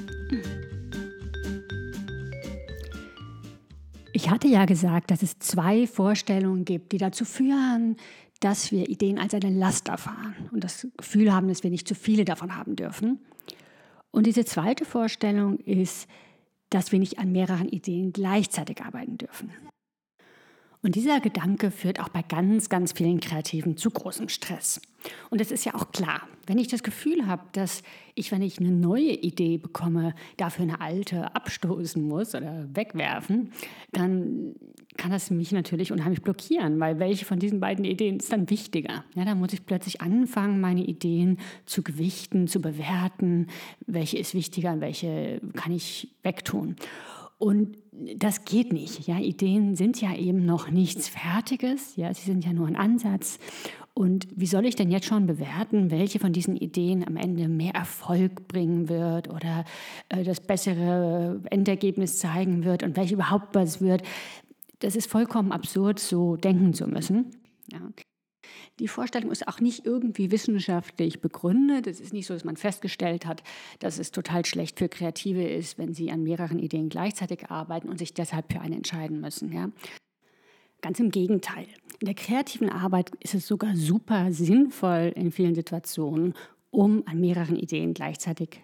Ich 4.14 4.30
hatte 4.30 4.48
ja 4.48 4.66
gesagt, 4.66 5.10
dass 5.10 5.24
es 5.24 5.40
zwei 5.40 5.88
Vorstellungen 5.88 6.64
gibt, 6.64 6.92
die 6.92 6.98
dazu 6.98 7.26
führen, 7.26 7.98
dass 8.40 8.72
wir 8.72 8.90
Ideen 8.90 9.18
als 9.18 9.34
eine 9.34 9.50
Last 9.50 9.88
erfahren 9.88 10.50
und 10.52 10.64
das 10.64 10.88
Gefühl 10.98 11.34
haben, 11.34 11.48
dass 11.48 11.64
wir 11.64 11.70
nicht 11.70 11.88
zu 11.88 11.96
viele 11.96 12.26
davon 12.26 12.56
haben 12.56 12.76
dürfen. 12.76 13.20
Und 14.12 14.28
diese 14.28 14.46
zweite 14.46 14.86
Vorstellung 14.86 15.58
ist, 15.60 16.08
dass 16.70 16.92
wir 16.92 17.00
nicht 17.00 17.20
an 17.20 17.32
mehreren 17.32 17.70
Ideen 17.70 18.14
gleichzeitig 18.14 18.82
arbeiten 18.82 19.18
dürfen. 19.18 19.52
Und 20.84 20.96
dieser 20.96 21.20
Gedanke 21.20 21.70
führt 21.70 22.00
auch 22.00 22.10
bei 22.10 22.24
ganz, 22.24 22.70
ganz 22.70 22.92
vielen 22.92 23.20
Kreativen 23.20 23.78
zu 23.78 23.92
großem 23.92 24.30
Stress. 24.30 24.82
Und 25.30 25.40
es 25.42 25.52
ist 25.52 25.66
ja 25.66 25.76
auch 25.76 25.92
klar, 25.92 26.22
wenn 26.48 26.58
ich 26.58 26.68
das 26.68 26.84
Gefühl 26.84 27.28
habe, 27.28 27.44
dass 27.54 27.84
ich, 28.16 28.32
wenn 28.32 28.42
ich 28.42 28.60
eine 28.60 28.72
neue 28.72 29.12
Idee 29.12 29.58
bekomme, 29.58 30.16
dafür 30.38 30.64
eine 30.64 30.82
alte 30.82 31.36
abstoßen 31.36 32.02
muss 32.02 32.34
oder 32.34 32.68
wegwerfen, 32.74 33.52
dann 33.92 34.56
kann 34.98 35.12
das 35.12 35.32
mich 35.32 35.52
natürlich 35.52 35.92
unheimlich 35.92 36.22
blockieren, 36.22 36.80
weil 36.80 37.00
welche 37.00 37.26
von 37.26 37.40
diesen 37.40 37.60
beiden 37.60 37.86
Ideen 37.86 38.18
ist 38.18 38.32
dann 38.32 38.50
wichtiger? 38.50 39.04
Ja, 39.16 39.24
da 39.24 39.36
muss 39.36 39.54
ich 39.54 39.66
plötzlich 39.66 40.02
anfangen, 40.02 40.60
meine 40.60 40.84
Ideen 40.84 41.38
zu 41.66 41.82
gewichten, 41.82 42.48
zu 42.48 42.62
bewerten, 42.62 43.48
welche 43.86 44.18
ist 44.18 44.34
wichtiger 44.34 44.74
und 44.74 44.82
welche 44.82 45.42
kann 45.56 45.72
ich 45.72 46.10
wegtun. 46.24 46.76
Und 47.42 47.76
das 48.18 48.46
geht 48.46 48.72
nicht. 48.72 49.08
Ja, 49.08 49.18
Ideen 49.18 49.76
sind 49.76 50.00
ja 50.00 50.16
eben 50.16 50.46
noch 50.46 50.70
nichts 50.70 51.08
Fertiges. 51.08 51.96
Ja, 51.96 52.14
sie 52.14 52.22
sind 52.22 52.46
ja 52.46 52.54
nur 52.54 52.68
ein 52.68 52.76
Ansatz. 52.76 53.40
Und 53.96 54.28
wie 54.36 54.46
soll 54.46 54.68
ich 54.68 54.76
denn 54.76 54.92
jetzt 54.92 55.08
schon 55.08 55.26
bewerten, 55.26 55.90
welche 55.90 56.20
von 56.20 56.34
diesen 56.34 56.56
Ideen 56.56 57.04
am 57.06 57.18
Ende 57.18 57.50
mehr 57.50 57.74
Erfolg 57.74 58.48
bringen 58.48 58.90
wird 58.90 59.28
oder 59.28 59.66
äh, 60.10 60.24
das 60.24 60.40
bessere 60.40 61.42
Endergebnis 61.50 62.20
zeigen 62.20 62.64
wird 62.64 62.84
und 62.84 62.96
welche 62.96 63.16
überhaupt 63.16 63.56
was 63.56 63.82
wird? 63.82 64.04
Das 64.78 64.96
ist 64.96 65.10
vollkommen 65.10 65.52
absurd, 65.52 65.98
so 65.98 66.36
denken 66.36 66.76
zu 66.76 66.86
müssen. 66.86 67.32
Ja. 67.72 67.80
Die 68.80 68.88
Vorstellung 68.88 69.32
ist 69.32 69.48
auch 69.48 69.60
nicht 69.60 69.86
irgendwie 69.86 70.32
wissenschaftlich 70.32 71.22
begründet. 71.22 71.88
Es 71.88 72.00
ist 72.00 72.14
nicht 72.14 72.28
so, 72.28 72.34
dass 72.34 72.44
man 72.44 72.58
festgestellt 72.58 73.26
hat, 73.26 73.44
dass 73.80 74.00
es 74.00 74.12
total 74.12 74.46
schlecht 74.46 74.80
für 74.80 74.90
Kreative 74.90 75.44
ist, 75.44 75.78
wenn 75.78 75.94
sie 75.94 76.12
an 76.12 76.24
mehreren 76.24 76.60
Ideen 76.60 76.90
gleichzeitig 76.90 77.50
arbeiten 77.50 77.90
und 77.90 77.98
sich 77.98 78.14
deshalb 78.14 78.52
für 78.52 78.62
eine 78.62 78.76
entscheiden 78.76 79.22
müssen. 79.22 79.52
Ja? 79.52 79.70
Ganz 80.82 81.00
im 81.00 81.12
Gegenteil. 81.12 81.68
In 82.00 82.06
der 82.06 82.16
kreativen 82.16 82.70
Arbeit 82.70 83.12
ist 83.20 83.36
es 83.36 83.48
sogar 83.48 83.76
super 83.76 84.32
sinnvoll 84.32 85.14
in 85.16 85.32
vielen 85.32 85.54
Situationen, 85.54 86.34
um 86.72 87.04
an 87.06 87.20
mehreren 87.20 87.56
Ideen 87.56 87.94
gleichzeitig 87.94 88.62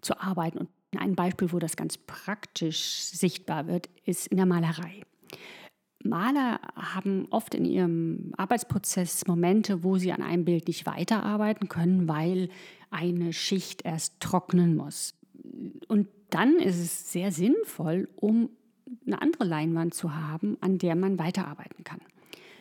zu 0.00 0.20
arbeiten. 0.20 0.58
Und 0.58 0.68
ein 0.96 1.16
Beispiel, 1.16 1.52
wo 1.52 1.58
das 1.58 1.76
ganz 1.76 1.98
praktisch 1.98 3.00
sichtbar 3.02 3.66
wird, 3.66 3.88
ist 4.04 4.28
in 4.28 4.36
der 4.36 4.46
Malerei. 4.46 5.02
Maler 6.04 6.60
haben 6.76 7.26
oft 7.30 7.54
in 7.54 7.64
ihrem 7.64 8.32
Arbeitsprozess 8.36 9.26
Momente, 9.26 9.82
wo 9.82 9.96
sie 9.96 10.12
an 10.12 10.22
einem 10.22 10.44
Bild 10.44 10.68
nicht 10.68 10.86
weiterarbeiten 10.86 11.68
können, 11.68 12.08
weil 12.08 12.48
eine 12.90 13.32
Schicht 13.32 13.84
erst 13.84 14.20
trocknen 14.20 14.76
muss. 14.76 15.14
Und 15.88 16.08
dann 16.30 16.56
ist 16.56 16.78
es 16.78 17.12
sehr 17.12 17.32
sinnvoll, 17.32 18.08
um 18.16 18.50
eine 19.06 19.20
andere 19.20 19.44
Leinwand 19.44 19.94
zu 19.94 20.14
haben, 20.14 20.56
an 20.60 20.78
der 20.78 20.94
man 20.94 21.18
weiterarbeiten 21.18 21.84
kann. 21.84 22.00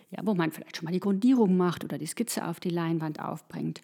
Ja, 0.10 0.22
wo 0.24 0.34
man 0.34 0.52
vielleicht 0.52 0.78
schon 0.78 0.86
mal 0.86 0.92
die 0.92 1.02
Grundierung 1.02 1.58
macht 1.58 1.84
oder 1.84 1.98
die 1.98 2.06
Skizze 2.06 2.48
auf 2.48 2.60
die 2.60 2.70
Leinwand 2.70 3.20
aufbringt. 3.20 3.82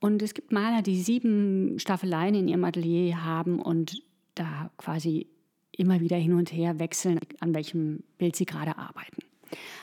Und 0.00 0.22
es 0.22 0.34
gibt 0.34 0.52
Maler, 0.52 0.82
die 0.82 1.00
sieben 1.00 1.78
Staffeleien 1.78 2.34
in 2.34 2.48
ihrem 2.48 2.64
Atelier 2.64 3.24
haben 3.24 3.60
und 3.60 4.02
da 4.34 4.70
quasi 4.78 5.28
immer 5.78 6.00
wieder 6.00 6.16
hin 6.16 6.34
und 6.34 6.52
her 6.52 6.78
wechseln, 6.78 7.20
an 7.40 7.54
welchem 7.54 8.02
Bild 8.18 8.36
sie 8.36 8.46
gerade 8.46 8.78
arbeiten. 8.78 9.22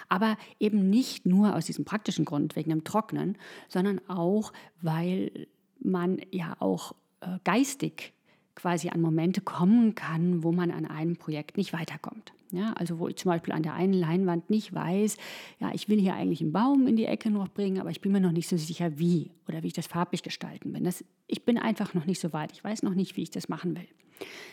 Aber 0.09 0.37
eben 0.59 0.89
nicht 0.89 1.25
nur 1.25 1.55
aus 1.55 1.65
diesem 1.65 1.85
praktischen 1.85 2.25
Grund, 2.25 2.55
wegen 2.55 2.69
dem 2.69 2.83
Trocknen, 2.83 3.37
sondern 3.69 3.99
auch, 4.07 4.51
weil 4.81 5.47
man 5.79 6.19
ja 6.31 6.55
auch 6.59 6.93
äh, 7.21 7.39
geistig 7.43 8.13
quasi 8.55 8.89
an 8.89 9.01
Momente 9.01 9.41
kommen 9.41 9.95
kann, 9.95 10.43
wo 10.43 10.51
man 10.51 10.71
an 10.71 10.85
einem 10.85 11.15
Projekt 11.15 11.57
nicht 11.57 11.73
weiterkommt. 11.73 12.33
Ja, 12.51 12.73
also 12.73 12.99
wo 12.99 13.07
ich 13.07 13.15
zum 13.15 13.31
Beispiel 13.31 13.51
an 13.51 13.63
der 13.63 13.73
einen 13.73 13.93
Leinwand 13.93 14.51
nicht 14.51 14.75
weiß, 14.75 15.17
ja, 15.59 15.71
ich 15.73 15.89
will 15.89 15.99
hier 15.99 16.13
eigentlich 16.13 16.39
einen 16.39 16.51
Baum 16.51 16.85
in 16.85 16.95
die 16.95 17.05
Ecke 17.05 17.31
noch 17.31 17.47
bringen, 17.47 17.79
aber 17.79 17.89
ich 17.89 17.99
bin 17.99 18.11
mir 18.11 18.19
noch 18.19 18.31
nicht 18.31 18.47
so 18.47 18.57
sicher, 18.57 18.99
wie 18.99 19.31
oder 19.47 19.63
wie 19.63 19.67
ich 19.67 19.73
das 19.73 19.87
farblich 19.87 20.21
gestalten. 20.21 20.77
Das, 20.83 21.03
ich 21.25 21.45
bin 21.45 21.57
einfach 21.57 21.95
noch 21.95 22.05
nicht 22.05 22.19
so 22.19 22.31
weit. 22.31 22.51
Ich 22.51 22.63
weiß 22.63 22.83
noch 22.83 22.93
nicht, 22.93 23.17
wie 23.17 23.23
ich 23.23 23.31
das 23.31 23.49
machen 23.49 23.75
will. 23.75 23.87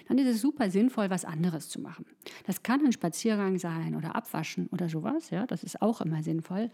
Dann 0.08 0.18
ist 0.18 0.26
es 0.26 0.40
super 0.40 0.70
sinnvoll, 0.70 1.10
was 1.10 1.24
anderes 1.24 1.68
zu 1.68 1.80
machen. 1.80 2.06
Das 2.46 2.62
kann 2.62 2.84
ein 2.84 2.92
Spaziergang 2.92 3.58
sein 3.58 3.94
oder 3.94 4.16
Abwaschen 4.16 4.66
oder 4.68 4.88
sowas. 4.88 5.30
Ja, 5.30 5.46
das 5.46 5.62
ist 5.62 5.80
auch 5.82 6.00
immer 6.00 6.22
sinnvoll. 6.22 6.70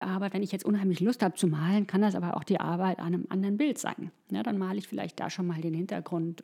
Aber 0.00 0.32
wenn 0.32 0.42
ich 0.42 0.50
jetzt 0.50 0.64
unheimlich 0.64 1.00
Lust 1.00 1.22
habe 1.22 1.34
zu 1.34 1.46
malen, 1.46 1.86
kann 1.86 2.02
das 2.02 2.16
aber 2.16 2.36
auch 2.36 2.44
die 2.44 2.60
Arbeit 2.60 2.98
an 2.98 3.06
einem 3.06 3.26
anderen 3.28 3.56
Bild 3.56 3.78
sein. 3.78 4.10
Ja, 4.30 4.42
dann 4.42 4.58
male 4.58 4.78
ich 4.78 4.88
vielleicht 4.88 5.20
da 5.20 5.30
schon 5.30 5.46
mal 5.46 5.60
den 5.60 5.74
Hintergrund. 5.74 6.42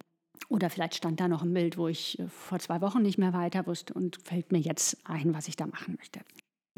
Oder 0.49 0.71
vielleicht 0.71 0.95
stand 0.95 1.21
da 1.21 1.29
noch 1.29 1.43
ein 1.43 1.53
Bild, 1.53 1.77
wo 1.77 1.89
ich 1.89 2.19
äh, 2.19 2.29
vor 2.29 2.59
zwei 2.59 2.81
Wochen 2.81 3.03
nicht 3.03 3.19
mehr 3.19 3.33
weiter 3.33 3.67
wusste 3.67 3.93
und 3.95 4.19
fällt 4.25 4.53
mir 4.53 4.59
jetzt 4.59 4.97
ein, 5.05 5.35
was 5.35 5.49
ich 5.49 5.57
da 5.57 5.67
machen 5.67 5.97
möchte. 5.99 6.21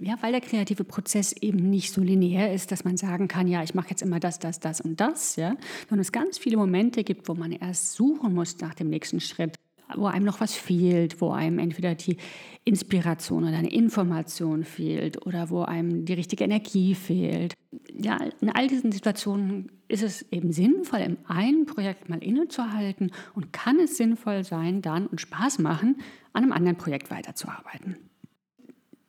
Ja, 0.03 0.17
weil 0.23 0.33
der 0.33 0.41
kreative 0.41 0.85
Prozess 0.85 1.33
eben 1.33 1.69
nicht 1.69 1.93
so 1.93 2.01
linear 2.01 2.51
ist, 2.53 2.73
dass 2.73 2.85
man 2.85 2.97
sagen 2.97 3.29
kann, 3.29 3.47
ja, 3.47 3.63
ich 3.63 3.75
mache 3.75 3.91
jetzt 3.91 4.01
immer 4.01 4.19
das, 4.19 4.39
das, 4.39 4.59
das 4.59 4.81
und 4.81 4.99
das, 4.99 5.37
ja, 5.37 5.57
sondern 5.89 6.01
es 6.01 6.13
ganz 6.13 6.39
viele 6.39 6.57
Momente 6.57 7.05
gibt, 7.05 7.29
wo 7.29 7.35
man 7.35 7.53
erst 7.53 7.93
suchen 7.93 8.35
muss 8.35 8.59
nach 8.61 8.75
dem 8.75 8.89
nächsten 8.89 9.21
Schritt 9.21 9.57
wo 9.97 10.07
einem 10.07 10.25
noch 10.25 10.41
was 10.41 10.55
fehlt, 10.55 11.21
wo 11.21 11.31
einem 11.31 11.59
entweder 11.59 11.95
die 11.95 12.17
Inspiration 12.65 13.45
oder 13.45 13.57
eine 13.57 13.73
Information 13.73 14.65
fehlt 14.65 15.25
oder 15.27 15.51
wo 15.51 15.63
einem 15.63 16.05
die 16.05 16.13
richtige 16.13 16.45
Energie 16.45 16.95
fehlt. 16.95 17.55
Ja, 17.93 18.19
in 18.41 18.51
all 18.51 18.69
diesen 18.69 18.93
Situationen 18.93 19.71
ist 19.89 20.03
es 20.03 20.23
eben 20.31 20.53
sinnvoll, 20.53 21.01
im 21.01 21.19
einen 21.27 21.67
Projekt 21.67 22.09
mal 22.09 22.23
innezuhalten 22.23 23.11
und 23.35 23.53
kann 23.53 23.79
es 23.81 23.97
sinnvoll 23.97 24.45
sein, 24.45 24.83
dann 24.83 25.07
und 25.07 25.21
Spaß 25.21 25.59
machen, 25.59 25.97
an 26.33 26.45
einem 26.45 26.53
anderen 26.53 26.77
Projekt 26.77 27.11
weiterzuarbeiten. 27.11 28.10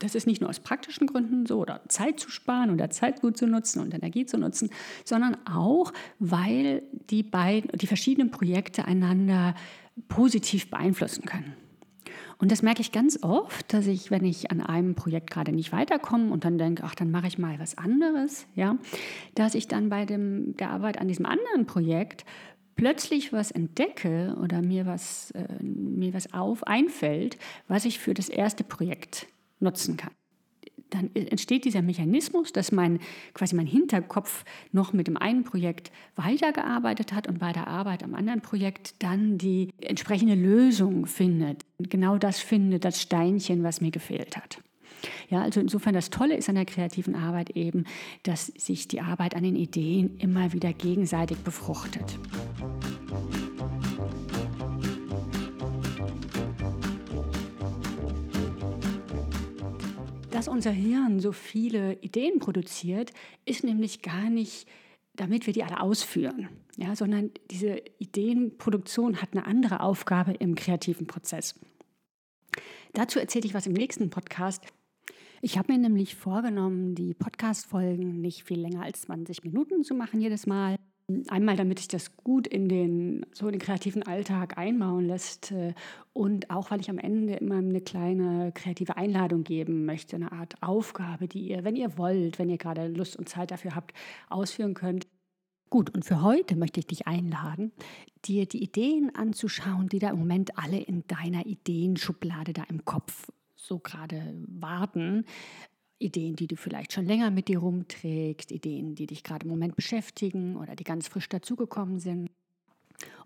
Das 0.02 0.16
ist 0.16 0.26
nicht 0.26 0.42
nur 0.42 0.50
aus 0.50 0.60
praktischen 0.60 1.08
Gründen 1.08 1.46
so 1.46 1.60
oder 1.60 1.82
Zeit 1.88 2.20
zu 2.20 2.30
sparen 2.30 2.72
oder 2.72 2.90
Zeit 2.90 3.22
gut 3.22 3.38
zu 3.38 3.46
nutzen 3.46 3.82
und 3.82 3.94
Energie 3.94 4.26
zu 4.26 4.38
nutzen, 4.38 4.70
sondern 5.06 5.38
auch, 5.46 5.94
weil 6.20 6.84
die 7.10 7.24
beiden, 7.24 7.72
die 7.78 7.88
verschiedenen 7.88 8.32
Projekte 8.32 8.86
einander 8.86 9.54
positiv 10.08 10.70
beeinflussen 10.70 11.26
können. 11.26 11.54
Und 12.40 12.52
das 12.52 12.64
merke 12.64 12.82
ich 12.82 12.92
ganz 12.92 13.20
oft, 13.22 13.72
dass 13.72 13.86
ich, 13.86 14.10
wenn 14.10 14.26
ich 14.26 14.50
an 14.50 14.62
einem 14.62 14.96
Projekt 14.96 15.30
gerade 15.30 15.52
nicht 15.52 15.72
weiterkomme 15.72 16.32
und 16.32 16.44
dann 16.44 16.58
denke, 16.58 16.84
ach, 16.84 16.96
dann 16.96 17.12
mache 17.12 17.28
ich 17.28 17.38
mal 17.38 17.60
was 17.60 17.78
anderes, 17.78 18.48
ja, 18.56 18.78
dass 19.36 19.54
ich 19.54 19.68
dann 19.68 19.90
bei 19.90 20.06
dem, 20.08 20.58
der 20.58 20.72
Arbeit 20.72 21.00
an 21.00 21.08
diesem 21.08 21.28
anderen 21.28 21.68
Projekt 21.68 22.26
plötzlich 22.76 23.32
was 23.32 23.52
entdecke 23.52 24.36
oder 24.42 24.64
mir 24.64 24.88
was, 24.88 25.30
äh, 25.32 25.64
mir 25.64 26.16
was 26.16 26.34
auf 26.34 26.66
einfällt, 26.66 27.38
was 27.68 27.86
ich 27.86 28.00
für 28.00 28.16
das 28.16 28.28
erste 28.28 28.64
Projekt 28.64 29.28
nutzen 29.62 29.98
kann 29.98 30.12
dann 30.92 31.10
entsteht 31.16 31.66
dieser 31.66 31.82
Mechanismus, 31.82 32.54
dass 32.54 32.72
mein 32.72 33.00
quasi 33.34 33.56
mein 33.56 33.66
Hinterkopf 33.66 34.44
noch 34.72 34.94
mit 34.94 35.08
dem 35.08 35.18
einen 35.18 35.44
Projekt 35.44 35.92
weitergearbeitet 36.16 37.14
hat 37.14 37.28
und 37.28 37.40
bei 37.40 37.52
der 37.52 37.68
Arbeit 37.68 38.04
am 38.04 38.14
anderen 38.14 38.42
Projekt 38.42 38.96
dann 39.00 39.38
die 39.38 39.70
entsprechende 39.82 40.36
Lösung 40.36 41.08
findet. 41.08 41.66
Genau 41.80 42.18
das 42.18 42.40
findet, 42.40 42.86
das 42.86 43.02
Steinchen, 43.02 43.64
was 43.64 43.82
mir 43.82 43.92
gefehlt 43.92 44.38
hat. 44.38 44.60
Ja, 45.30 45.42
also 45.42 45.60
insofern 45.60 45.96
das 45.96 46.12
Tolle 46.12 46.36
ist 46.36 46.48
an 46.48 46.56
der 46.56 46.66
kreativen 46.66 47.16
Arbeit 47.16 47.52
eben, 47.52 47.86
dass 48.22 48.48
sich 48.48 48.88
die 48.88 49.02
Arbeit 49.02 49.36
an 49.36 49.44
den 49.44 49.56
Ideen 49.56 50.18
immer 50.20 50.54
wieder 50.54 50.74
gegenseitig 50.74 51.38
befruchtet. 51.40 52.20
Dass 60.32 60.48
unser 60.48 60.72
Hirn 60.72 61.20
so 61.20 61.34
viele 61.34 61.94
Ideen 62.02 62.40
produziert, 62.40 63.12
ist 63.46 63.64
nämlich 63.64 64.02
gar 64.02 64.30
nicht, 64.30 64.68
damit 65.14 65.46
wir 65.46 65.54
die 65.54 65.64
alle 65.64 65.82
ausführen, 65.82 66.50
ja, 66.78 66.96
sondern 66.96 67.32
diese 67.52 67.82
Ideenproduktion 68.00 69.22
hat 69.22 69.30
eine 69.34 69.46
andere 69.46 69.82
Aufgabe 69.82 70.32
im 70.32 70.56
kreativen 70.56 71.06
Prozess. 71.06 71.60
Dazu 72.94 73.20
erzähle 73.20 73.46
ich 73.46 73.54
was 73.54 73.68
im 73.68 73.74
nächsten 73.74 74.10
Podcast. 74.10 74.66
Ich 75.42 75.58
habe 75.58 75.74
mir 75.74 75.80
nämlich 75.80 76.16
vorgenommen, 76.16 76.96
die 76.96 77.14
Podcast-Folgen 77.14 78.22
nicht 78.22 78.44
viel 78.44 78.60
länger 78.60 78.84
als 78.84 79.02
20 79.02 79.44
Minuten 79.44 79.84
zu 79.84 79.96
machen 79.96 80.22
jedes 80.22 80.48
Mal. 80.48 80.78
Einmal, 81.28 81.58
damit 81.58 81.80
sich 81.80 81.88
das 81.88 82.16
gut 82.16 82.48
in 82.48 82.70
den, 82.70 83.26
so 83.34 83.48
in 83.48 83.54
den 83.54 83.62
kreativen 83.62 84.04
Alltag 84.04 84.58
einbauen 84.58 85.06
lässt 85.06 85.52
äh, 85.52 85.74
und 86.14 86.50
auch, 86.50 86.72
weil 86.72 86.80
ich 86.80 86.90
am 86.90 86.98
Ende 86.98 87.36
immer 87.36 87.58
eine 87.58 87.82
kleine 87.82 88.52
kreative 88.54 88.96
Einladung 88.98 89.44
geben 89.44 89.86
möchte, 89.86 90.16
eine 90.16 90.32
Art 90.32 90.56
Aufgabe, 90.62 91.28
die 91.28 91.50
ihr, 91.50 91.64
wenn 91.64 91.76
ihr 91.76 91.98
wollt, 91.98 92.40
wenn 92.40 92.50
ihr 92.50 92.58
gerade 92.58 92.88
Lust 92.88 93.18
und 93.18 93.28
Zeit 93.28 93.52
dafür 93.52 93.76
habt, 93.76 93.94
ausführen 94.30 94.74
könnt. 94.74 95.08
Gut, 95.70 95.90
und 95.94 96.04
für 96.04 96.22
heute 96.22 96.56
möchte 96.56 96.82
ich 96.82 96.88
dich 96.88 97.08
einladen, 97.08 97.72
dir 98.26 98.46
die 98.46 98.62
Ideen 98.62 99.14
anzuschauen, 99.16 99.88
die 99.88 100.00
da 100.00 100.10
im 100.10 100.20
Moment 100.20 100.58
alle 100.58 100.80
in 100.80 101.06
deiner 101.08 101.46
Ideenschublade 101.46 102.54
da 102.54 102.64
im 102.70 102.84
Kopf 102.84 103.32
so 103.56 103.80
gerade 103.80 104.36
warten. 104.48 105.26
Ideen, 106.02 106.36
die 106.36 106.48
du 106.48 106.56
vielleicht 106.56 106.94
schon 106.94 107.06
länger 107.06 107.32
mit 107.32 107.48
dir 107.48 107.60
rumträgst, 107.60 108.52
Ideen, 108.52 108.96
die 108.96 109.08
dich 109.08 109.24
gerade 109.24 109.46
im 109.46 109.52
Moment 109.52 109.76
beschäftigen 109.76 110.58
oder 110.58 110.76
die 110.76 110.84
ganz 110.84 111.08
frisch 111.08 111.30
dazugekommen 111.30 112.00
sind. 112.00 112.30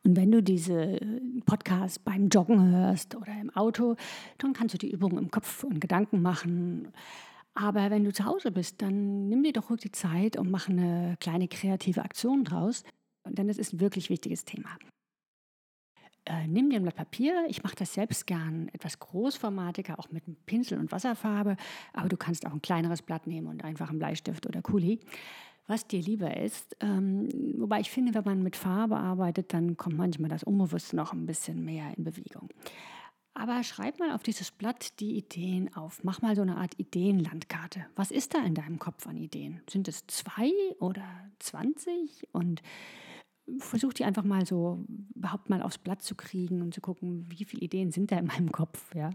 Und 0.03 0.15
wenn 0.15 0.32
du 0.32 0.44
diese 0.44 1.00
Podcast 1.46 2.05
beim 2.05 2.29
Joggen 2.29 2.72
hörst 2.72 3.15
oder 3.15 3.34
im 3.41 3.50
Auto, 3.51 3.96
dann 4.38 4.53
kannst 4.53 4.75
du 4.75 4.77
die 4.77 4.91
Übung 4.91 5.17
im 5.17 5.32
Kopf 5.32 5.63
und 5.63 5.82
Gedanken 5.82 6.22
machen. 6.22 6.89
Aber 7.55 7.89
wenn 7.89 8.03
du 8.03 8.13
zu 8.13 8.25
Hause 8.25 8.51
bist, 8.51 8.82
dann 8.82 9.29
nimm 9.29 9.44
dir 9.44 9.53
doch 9.53 9.70
ruhig 9.70 9.82
die 9.82 9.91
Zeit 9.91 10.38
und 10.38 10.51
mach 10.51 10.70
eine 10.70 11.15
kleine 11.20 11.48
kreative 11.48 12.03
Aktion 12.03 12.44
draus. 12.44 12.84
Denn 13.27 13.50
es 13.50 13.58
ist 13.58 13.74
ein 13.74 13.79
wirklich 13.79 14.10
wichtiges 14.10 14.46
Thema. 14.46 14.70
Äh, 16.25 16.48
nimm 16.48 16.70
dir 16.70 16.77
ein 16.77 16.84
Blatt 16.84 16.96
Papier. 16.96 17.46
Ich 17.48 17.63
mache 17.63 17.75
das 17.75 17.94
selbst 17.94 18.27
gern 18.27 18.70
etwas 18.74 19.00
großformatiger, 19.00 20.00
auch 20.00 20.10
mit 20.12 20.25
einem 20.27 20.36
Pinsel 20.46 20.79
und 20.79 20.91
Wasserfarbe. 20.91 21.55
Aber 21.94 22.10
du 22.10 22.17
kannst 22.17 22.46
auch 22.46 22.53
ein 22.53 22.62
kleineres 22.62 23.01
Blatt 23.01 23.27
nehmen 23.27 23.48
und 23.48 23.63
einfach 23.63 23.89
einen 23.89 24.00
Bleistift 24.00 24.46
oder 24.48 24.62
Kuli 24.62 25.00
was 25.67 25.88
dir 25.88 26.01
lieber 26.01 26.38
ist. 26.38 26.75
Ähm, 26.79 27.27
wobei 27.58 27.79
ich 27.79 27.89
finde, 27.89 28.13
wenn 28.13 28.24
man 28.24 28.44
mit 28.44 28.55
Farbe 28.55 28.98
arbeitet, 28.98 29.53
dann 29.53 29.77
kommt 29.77 29.98
manchmal 29.98 30.29
das 30.29 30.44
Unbewusste 30.44 30.96
noch 30.96 31.13
ein 31.13 31.25
bisschen 31.25 31.63
mehr 31.63 31.91
in 31.98 32.03
Bewegung. 32.03 32.50
Aber 33.34 33.63
schreib 33.63 34.00
mal 34.00 34.12
auf 34.12 34.24
dieses 34.24 34.51
Blatt 34.51 35.00
die 35.00 35.17
Ideen 35.17 35.75
auf. 35.75 36.03
Mach 36.03 36.22
mal 36.22 36.36
so 36.36 36.41
eine 36.41 36.55
Art 36.55 36.79
Ideenlandkarte. 36.79 37.86
Was 37.96 38.12
ist 38.12 38.34
da 38.34 38.44
in 38.46 38.53
deinem 38.53 38.79
Kopf 38.79 39.08
an 39.08 39.17
Ideen? 39.17 39.62
Sind 39.70 39.89
es 39.89 40.08
zwei 40.08 40.51
oder 40.79 41.03
zwanzig? 41.39 42.27
Und 42.32 42.62
versuch 43.60 43.94
die 43.94 44.06
einfach 44.06 44.24
mal 44.24 44.46
so 44.46 44.84
überhaupt 45.16 45.50
mal 45.50 45.62
aufs 45.62 45.78
Blatt 45.78 46.02
zu 46.02 46.16
kriegen 46.16 46.62
und 46.62 46.74
zu 46.74 46.82
gucken, 46.82 47.25
wie 47.30 47.46
viele 47.46 47.62
Ideen 47.62 47.92
sind 47.92 48.12
da 48.12 48.18
in 48.18 48.25
meinem 48.25 48.52
Kopf. 48.52 48.94
Ja? 48.96 49.12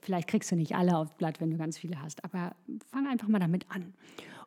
Vielleicht 0.00 0.28
kriegst 0.28 0.50
du 0.50 0.56
nicht 0.56 0.74
alle 0.74 0.96
aufs 0.96 1.14
Blatt, 1.14 1.40
wenn 1.40 1.50
du 1.50 1.56
ganz 1.56 1.78
viele 1.78 2.00
hast, 2.00 2.24
aber 2.24 2.54
fang 2.90 3.06
einfach 3.06 3.28
mal 3.28 3.40
damit 3.40 3.70
an. 3.70 3.94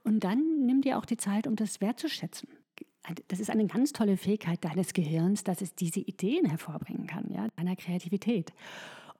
Und 0.04 0.24
dann 0.24 0.66
nimm 0.66 0.82
dir 0.82 0.98
auch 0.98 1.06
die 1.06 1.18
Zeit, 1.18 1.48
um 1.48 1.56
das 1.56 1.82
wertzuschätzen. 1.82 2.50
Das 3.28 3.40
ist 3.40 3.50
eine 3.50 3.68
ganz 3.68 3.94
tolle 3.94 4.18
Fähigkeit 4.18 4.64
deines 4.64 4.94
Gehirns, 4.94 5.44
dass 5.44 5.62
es 5.62 5.76
diese 5.76 6.00
Ideen 6.00 6.46
hervorbringen 6.46 7.08
kann, 7.08 7.32
ja, 7.32 7.48
deiner 7.56 7.76
Kreativität. 7.76 8.54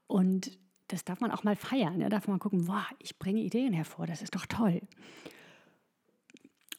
Und 0.08 0.58
das 0.88 1.04
darf 1.04 1.20
man 1.20 1.32
auch 1.32 1.44
mal 1.44 1.56
feiern. 1.56 2.00
Da 2.00 2.10
darf 2.10 2.28
man 2.28 2.40
gucken, 2.40 2.68
wow, 2.68 2.86
ich 3.00 3.18
bringe 3.18 3.42
Ideen 3.42 3.74
hervor, 3.74 4.06
das 4.06 4.22
ist 4.22 4.36
doch 4.36 4.46
toll. 4.46 4.82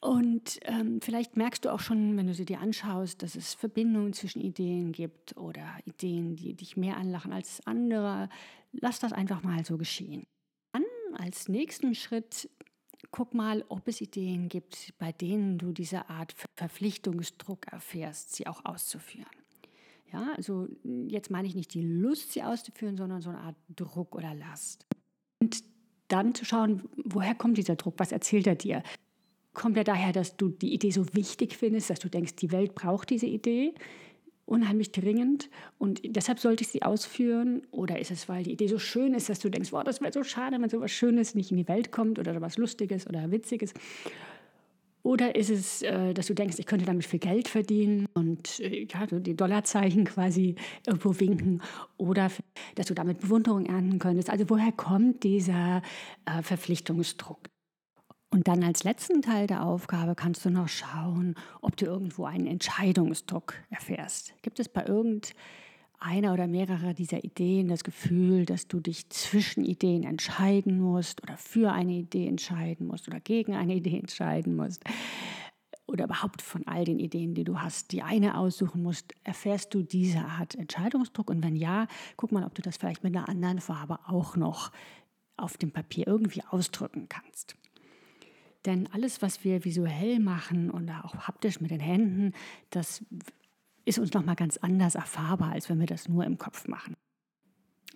Und 0.01 0.61
ähm, 0.63 1.01
vielleicht 1.01 1.37
merkst 1.37 1.65
du 1.65 1.73
auch 1.73 1.81
schon, 1.81 2.17
wenn 2.17 2.29
du 2.29 2.35
sie 2.35 2.45
dir 2.45 2.61
anschaust, 2.61 3.23
dass 3.23 3.35
es 3.35 3.55
Verbindungen 3.55 4.13
zwischen 4.13 4.41
Ideen 4.41 4.93
gibt 4.93 5.37
oder 5.37 5.67
Ideen, 5.85 6.37
die 6.37 6.55
dich 6.55 6.77
mehr 6.77 6.97
anlachen 6.97 7.33
als 7.33 7.67
andere. 7.67 8.29
Lass 8.73 9.01
das 9.01 9.13
einfach 9.13 9.43
mal 9.43 9.65
so 9.65 9.77
geschehen. 9.77 10.27
Dann 10.73 10.85
als 11.15 11.49
nächsten 11.49 11.97
Schritt 11.97 12.49
guck 13.11 13.35
mal, 13.35 13.65
ob 13.69 13.89
es 13.89 14.01
Ideen 14.01 14.49
gibt, 14.49 14.95
bei 14.99 15.13
denen 15.13 15.59
du 15.59 15.73
diese 15.73 16.09
Art 16.09 16.35
Verpflichtungsdruck 16.57 17.67
erfährst, 17.69 18.35
sie 18.35 18.47
auch 18.47 18.65
auszuführen. 18.65 19.27
Ja, 20.13 20.33
also 20.37 20.69
jetzt 21.09 21.31
meine 21.31 21.47
ich 21.47 21.55
nicht 21.55 21.75
die 21.75 21.83
Lust, 21.83 22.33
sie 22.33 22.43
auszuführen, 22.43 22.97
sondern 22.97 23.21
so 23.21 23.31
eine 23.31 23.41
Art 23.41 23.57
Druck 23.69 24.15
oder 24.15 24.35
Last. 24.35 24.87
Und 25.39 25.63
dann 26.09 26.35
zu 26.35 26.45
schauen, 26.45 26.89
woher 26.97 27.35
kommt 27.35 27.59
dieser 27.59 27.77
Druck? 27.77 27.95
Was 27.99 28.13
erzählt 28.13 28.47
er 28.47 28.55
dir? 28.55 28.83
Kommt 29.55 29.77
er 29.77 29.85
daher, 29.85 30.13
dass 30.13 30.37
du 30.37 30.51
die 30.51 30.73
Idee 30.73 30.91
so 30.91 31.05
wichtig 31.15 31.57
findest, 31.57 31.91
dass 31.91 31.99
du 31.99 32.09
denkst, 32.09 32.37
die 32.37 32.53
Welt 32.53 32.75
braucht 32.75 33.11
diese 33.11 33.27
Idee? 33.27 33.75
unheimlich 34.49 34.93
dringend 34.93 35.51
und 35.77 36.01
deshalb 36.05 36.41
sollte 36.41 36.65
ich 36.65 36.69
sie 36.69 36.83
ausführen? 36.83 37.63
Oder 37.71 37.99
ist 38.01 38.11
es, 38.11 38.29
weil 38.29 38.45
die 38.45 38.53
Idee 38.53 38.67
so 38.67 38.79
schön 38.79 39.15
ist, 39.15 39.29
dass 39.29 39.39
du 39.39 39.51
denkst, 39.51 39.73
wow, 39.73 39.85
das 39.85 40.01
wäre 40.01 40.13
so 40.13 40.25
schade, 40.25 40.57
wenn 40.61 40.69
so 40.69 40.81
was 40.81 40.91
Schönes 40.91 41.35
nicht 41.35 41.51
in 41.51 41.59
die 41.59 41.69
Welt 41.69 41.93
kommt 41.93 42.19
oder 42.19 42.41
was 42.41 42.57
Lustiges 42.57 43.07
oder 43.07 43.31
Witziges? 43.31 43.75
Oder 45.03 45.37
ist 45.37 45.51
es, 45.51 45.83
äh, 45.83 46.13
dass 46.13 46.27
du 46.27 46.35
denkst, 46.35 46.59
ich 46.59 46.67
könnte 46.67 46.85
damit 46.85 47.07
viel 47.07 47.21
Geld 47.21 47.49
verdienen 47.49 48.07
und 48.15 48.61
äh, 48.61 48.87
ja, 48.91 49.07
die 49.07 49.37
Dollarzeichen 49.37 50.05
quasi 50.07 50.57
irgendwo 50.87 51.19
winken? 51.21 51.63
Oder 51.97 52.31
dass 52.75 52.87
du 52.87 52.95
damit 52.95 53.21
Bewunderung 53.21 53.67
ernten 53.67 53.99
könntest? 53.99 54.29
Also 54.29 54.49
woher 54.51 54.73
kommt 54.73 55.23
dieser 55.23 55.83
äh, 56.27 56.43
Verpflichtungsdruck? 56.43 57.39
Und 58.31 58.47
dann 58.47 58.63
als 58.63 58.85
letzten 58.85 59.23
Teil 59.23 59.47
der 59.47 59.65
Aufgabe 59.65 60.15
kannst 60.15 60.45
du 60.45 60.51
noch 60.51 60.69
schauen, 60.69 61.35
ob 61.63 61.77
du 61.77 61.87
irgendwo 61.87 62.25
einen 62.27 62.47
Entscheidungsdruck 62.47 63.55
erfährst. 63.71 64.35
Gibt 64.43 64.61
es 64.61 64.69
bei 64.69 64.85
irgendeiner 64.85 66.35
oder 66.35 66.47
mehrerer 66.47 66.93
dieser 66.93 67.25
Ideen 67.25 67.69
das 67.69 67.85
Gefühl, 67.85 68.45
dass 68.45 68.69
du 68.69 68.81
dich 68.81 69.09
zwischen 69.09 69.65
Ideen 69.65 70.05
entscheiden 70.05 70.79
musst 70.79 71.23
oder 71.23 71.39
für 71.39 71.73
eine 71.73 71.93
Idee 71.93 72.27
entscheiden 72.27 72.87
musst 72.87 73.09
oder 73.09 73.19
gegen 73.19 73.55
eine 73.55 73.77
Idee 73.77 73.99
entscheiden 73.99 74.57
musst? 74.57 74.85
Oder 75.87 76.05
überhaupt 76.05 76.43
von 76.43 76.67
all 76.67 76.85
den 76.85 76.99
Ideen, 76.99 77.33
die 77.33 77.45
du 77.45 77.63
hast, 77.63 77.93
die 77.93 78.03
eine 78.03 78.37
aussuchen 78.37 78.83
musst, 78.83 79.15
erfährst 79.25 79.73
du 79.73 79.83
diese 79.83 80.19
Art 80.19 80.55
Entscheidungsdruck? 80.55 81.31
Und 81.31 81.43
wenn 81.43 81.57
ja, 81.57 81.87
guck 82.19 82.31
mal, 82.31 82.45
ob 82.45 82.55
du 82.55 82.61
das 82.61 82.77
vielleicht 82.77 83.05
mit 83.05 83.17
einer 83.17 83.27
anderen 83.27 83.59
Farbe 83.59 83.99
auch 84.07 84.37
noch 84.37 84.71
auf 85.39 85.57
dem 85.57 85.71
Papier 85.71 86.07
irgendwie 86.07 86.43
ausdrücken 86.51 87.09
kannst. 87.09 87.57
Denn 88.69 88.87
alles, 88.93 89.23
was 89.23 89.45
wir 89.45 89.65
visuell 89.65 90.21
machen 90.21 90.71
und 90.71 90.91
auch 90.91 91.27
haptisch 91.27 91.59
mit 91.63 91.71
den 91.71 91.81
Händen, 91.81 92.33
das 92.69 93.03
ist 93.87 93.99
uns 93.99 94.13
nochmal 94.13 94.37
ganz 94.37 94.59
anders 94.59 94.95
erfahrbar, 94.95 95.53
als 95.53 95.71
wenn 95.71 95.81
wir 95.81 95.87
das 95.87 96.07
nur 96.07 96.25
im 96.25 96.37
Kopf 96.37 96.69
machen. 96.69 96.95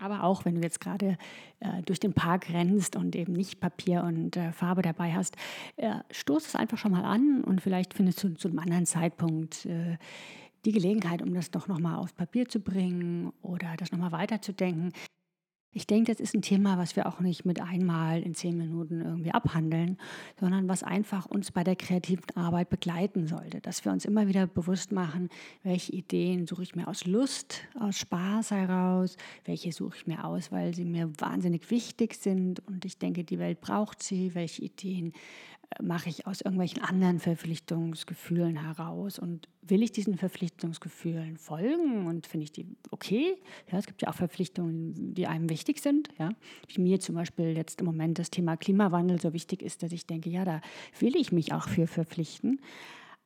Aber 0.01 0.25
auch 0.25 0.47
wenn 0.47 0.55
du 0.55 0.63
jetzt 0.63 0.81
gerade 0.81 1.19
äh, 1.61 1.83
durch 1.83 2.01
den 2.01 2.15
Park 2.15 2.49
rennst 2.49 2.97
und 2.97 3.15
eben 3.15 3.35
nicht 3.35 3.61
Papier 3.61 4.03
und 4.03 4.39
äh, 4.39 4.51
Farbe 4.53 4.81
dabei 4.81 5.13
hast, 5.13 5.37
äh, 5.77 5.97
stoß 6.11 6.47
es 6.47 6.57
einfach 6.57 6.79
schon 6.79 6.93
mal 6.93 7.05
an 7.05 7.45
und 7.45 7.61
vielleicht 7.61 7.93
findest 7.93 8.25
du 8.25 8.35
zu 8.35 8.49
einem 8.49 8.59
anderen 8.59 8.87
Zeitpunkt 8.87 9.67
äh, 9.67 9.99
die 10.65 10.73
Gelegenheit, 10.73 11.21
um 11.21 11.35
das 11.35 11.51
doch 11.51 11.69
nochmal 11.69 11.97
aufs 11.97 12.15
Papier 12.15 12.49
zu 12.49 12.61
bringen 12.61 13.31
oder 13.43 13.75
das 13.77 13.93
nochmal 13.93 14.13
weiterzudenken. 14.13 14.95
Ich 15.75 15.87
denke, 15.87 16.13
das 16.13 16.21
ist 16.21 16.35
ein 16.35 16.43
Thema, 16.43 16.77
was 16.77 16.97
wir 16.97 17.07
auch 17.07 17.21
nicht 17.21 17.47
mit 17.47 17.59
einmal 17.59 18.23
in 18.23 18.35
zehn 18.35 18.59
Minuten 18.59 19.01
irgendwie 19.01 19.33
abhandeln, 19.33 19.97
sondern 20.39 20.69
was 20.69 20.83
einfach 20.83 21.25
uns 21.25 21.51
bei 21.51 21.65
der 21.65 21.77
kreativen 21.77 22.27
Arbeit 22.35 22.69
begleiten 22.69 23.27
sollte. 23.27 23.63
Dass 23.63 23.83
wir 23.83 23.91
uns 23.91 24.05
immer 24.05 24.29
wieder 24.29 24.47
bewusst 24.47 24.93
machen, 24.93 25.31
welche 25.63 25.93
Ideen 25.93 26.47
suche 26.47 26.63
ich 26.63 26.75
mir 26.75 26.89
aus 26.89 27.07
Lust, 27.07 27.63
aus 27.81 27.97
Spaß 27.97 28.51
heraus, 28.51 29.17
welche 29.47 29.73
suche 29.73 29.97
ich 29.97 30.07
mir 30.07 30.27
aus, 30.27 30.53
weil 30.53 30.75
sie 30.75 30.85
mir 30.85 31.11
wahnsinnig 31.19 31.71
wichtig 31.71 32.17
sind 32.17 32.61
und 32.69 32.85
ich 32.85 32.99
denke, 32.99 33.25
die 33.25 33.39
Welt 33.39 33.63
braucht 33.63 34.03
sie, 34.03 34.35
welche 34.35 34.63
Ideen 34.63 35.15
mache 35.81 36.09
ich 36.09 36.27
aus 36.27 36.41
irgendwelchen 36.41 36.83
anderen 36.83 37.19
Verpflichtungsgefühlen 37.19 38.57
heraus 38.57 39.19
und 39.19 39.49
will 39.63 39.83
ich 39.83 39.93
diesen 39.93 40.17
Verpflichtungsgefühlen 40.17 41.37
folgen 41.37 42.07
und 42.07 42.27
finde 42.27 42.45
ich 42.45 42.53
die 42.53 42.67
okay? 42.91 43.37
Ja, 43.71 43.79
es 43.79 43.87
gibt 43.87 44.03
ja 44.03 44.09
auch 44.09 44.15
Verpflichtungen, 44.15 45.15
die 45.15 45.27
einem 45.27 45.49
wichtig 45.49 45.81
sind. 45.81 46.09
Ja, 46.19 46.31
wie 46.69 46.81
mir 46.81 47.01
zum 47.01 47.15
Beispiel 47.15 47.57
jetzt 47.57 47.81
im 47.81 47.87
Moment 47.87 48.19
das 48.19 48.31
Thema 48.31 48.57
Klimawandel 48.57 49.21
so 49.21 49.33
wichtig 49.33 49.63
ist, 49.63 49.83
dass 49.83 49.93
ich 49.93 50.07
denke, 50.07 50.31
ja, 50.31 50.45
da 50.45 50.61
will 50.99 51.17
ich 51.17 51.33
mich 51.33 51.53
auch 51.53 51.69
für 51.69 51.87
verpflichten. 51.87 52.61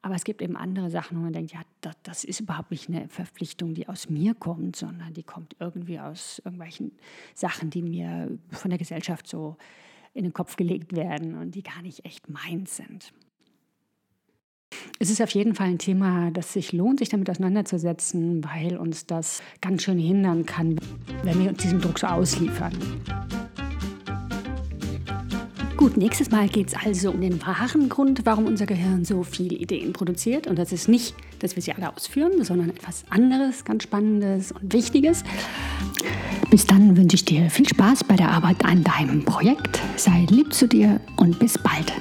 Aber 0.03 0.15
es 0.15 0.23
gibt 0.23 0.41
eben 0.41 0.57
andere 0.57 0.89
Sachen, 0.89 1.19
wo 1.19 1.23
man 1.23 1.33
denkt, 1.33 1.53
ja, 1.53 1.63
das, 1.81 1.97
das, 2.05 2.25
ist 2.25 2.39
überhaupt 2.39 2.71
nicht 2.71 2.89
eine 2.89 3.09
Verpflichtung, 3.09 3.75
die 3.75 3.89
aus 3.89 4.09
mir 4.09 4.35
kommt, 4.35 4.77
sondern 4.77 5.15
die 5.15 5.25
kommt 5.25 5.57
irgendwie 5.59 5.99
aus 5.99 6.41
irgendwelchen 6.45 6.93
Sachen, 7.35 7.71
die 7.71 7.83
mir 7.83 8.39
von 8.51 8.71
der 8.71 8.79
Gesellschaft 8.79 9.27
so 9.27 9.57
in 10.16 10.24
den 10.24 10.33
Kopf 10.33 10.57
gelegt 10.57 10.96
werden 10.96 11.37
und 11.37 11.55
die 11.55 11.62
gar 11.62 11.83
nicht 11.83 12.05
echt 12.05 12.29
meins 12.29 12.76
sind. 12.76 13.12
Es 14.98 15.11
ist 15.11 15.20
auf 15.20 15.31
jeden 15.31 15.55
Fall 15.55 15.68
ein 15.68 15.79
Thema, 15.79 16.31
das 16.31 16.52
sich 16.52 16.72
lohnt, 16.72 17.00
sich 17.00 17.09
damit 17.09 17.29
auseinanderzusetzen, 17.31 18.42
weil 18.44 18.79
uns 18.79 19.07
das 19.07 19.42
ganz 19.61 19.83
schön 19.83 19.98
hindern 19.98 20.46
kann, 20.46 20.79
wenn 21.22 21.38
wir 21.40 21.50
uns 21.50 21.62
diesem 21.62 21.81
Druck 21.81 21.98
so 21.98 22.07
ausliefern. 22.07 22.72
Gut, 25.77 25.99
nächstes 25.99 26.31
Mal 26.31 26.49
geht 26.49 26.69
es 26.69 26.75
also 26.75 27.11
um 27.11 27.21
den 27.21 27.41
wahren 27.43 27.91
Grund, 27.91 28.23
warum 28.25 28.47
unser 28.47 28.65
Gehirn 28.65 29.05
so 29.05 29.23
viele 29.23 29.55
Ideen 29.55 29.93
produziert. 29.93 30.47
Und 30.47 30.59
das 30.59 30.73
ist 30.73 30.89
nicht, 30.89 31.15
dass 31.41 31.55
wir 31.55 31.62
sie 31.62 31.75
alle 31.75 31.95
ausführen, 31.95 32.43
sondern 32.45 32.71
etwas 32.71 33.05
anderes, 33.11 33.62
ganz 33.62 33.83
Spannendes 33.83 34.53
und 34.53 34.73
Wichtiges. 34.73 35.23
Bis 36.51 36.65
dann 36.65 36.97
wünsche 36.97 37.17
ich 37.17 37.27
dir 37.27 37.51
viel 37.51 37.69
Spaß 37.69 38.05
bei 38.05 38.17
der 38.17 38.31
Arbeit 38.31 38.65
an 38.65 38.85
deinem 38.85 39.23
Projekt. 39.23 39.81
Sei 39.97 40.27
lieb 40.31 40.55
zu 40.55 40.67
dir 40.67 40.99
und 41.17 41.39
bis 41.39 41.59
bald. 41.59 41.93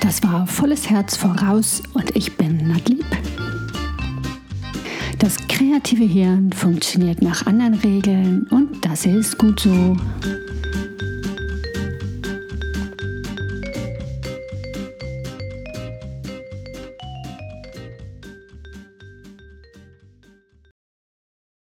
Das 0.00 0.22
war 0.22 0.46
volles 0.46 0.90
Herz 0.90 1.16
voraus 1.16 1.82
und 1.94 2.14
ich 2.14 2.36
bin 2.36 2.68
Nadlieb. 2.68 3.06
Das 5.18 5.36
kreative 5.48 6.04
Hirn 6.04 6.52
funktioniert 6.52 7.22
nach 7.22 7.46
anderen 7.46 7.74
Regeln 7.74 8.46
und 8.50 8.84
das 8.84 9.06
ist 9.06 9.38
gut 9.38 9.60
so. 9.60 9.96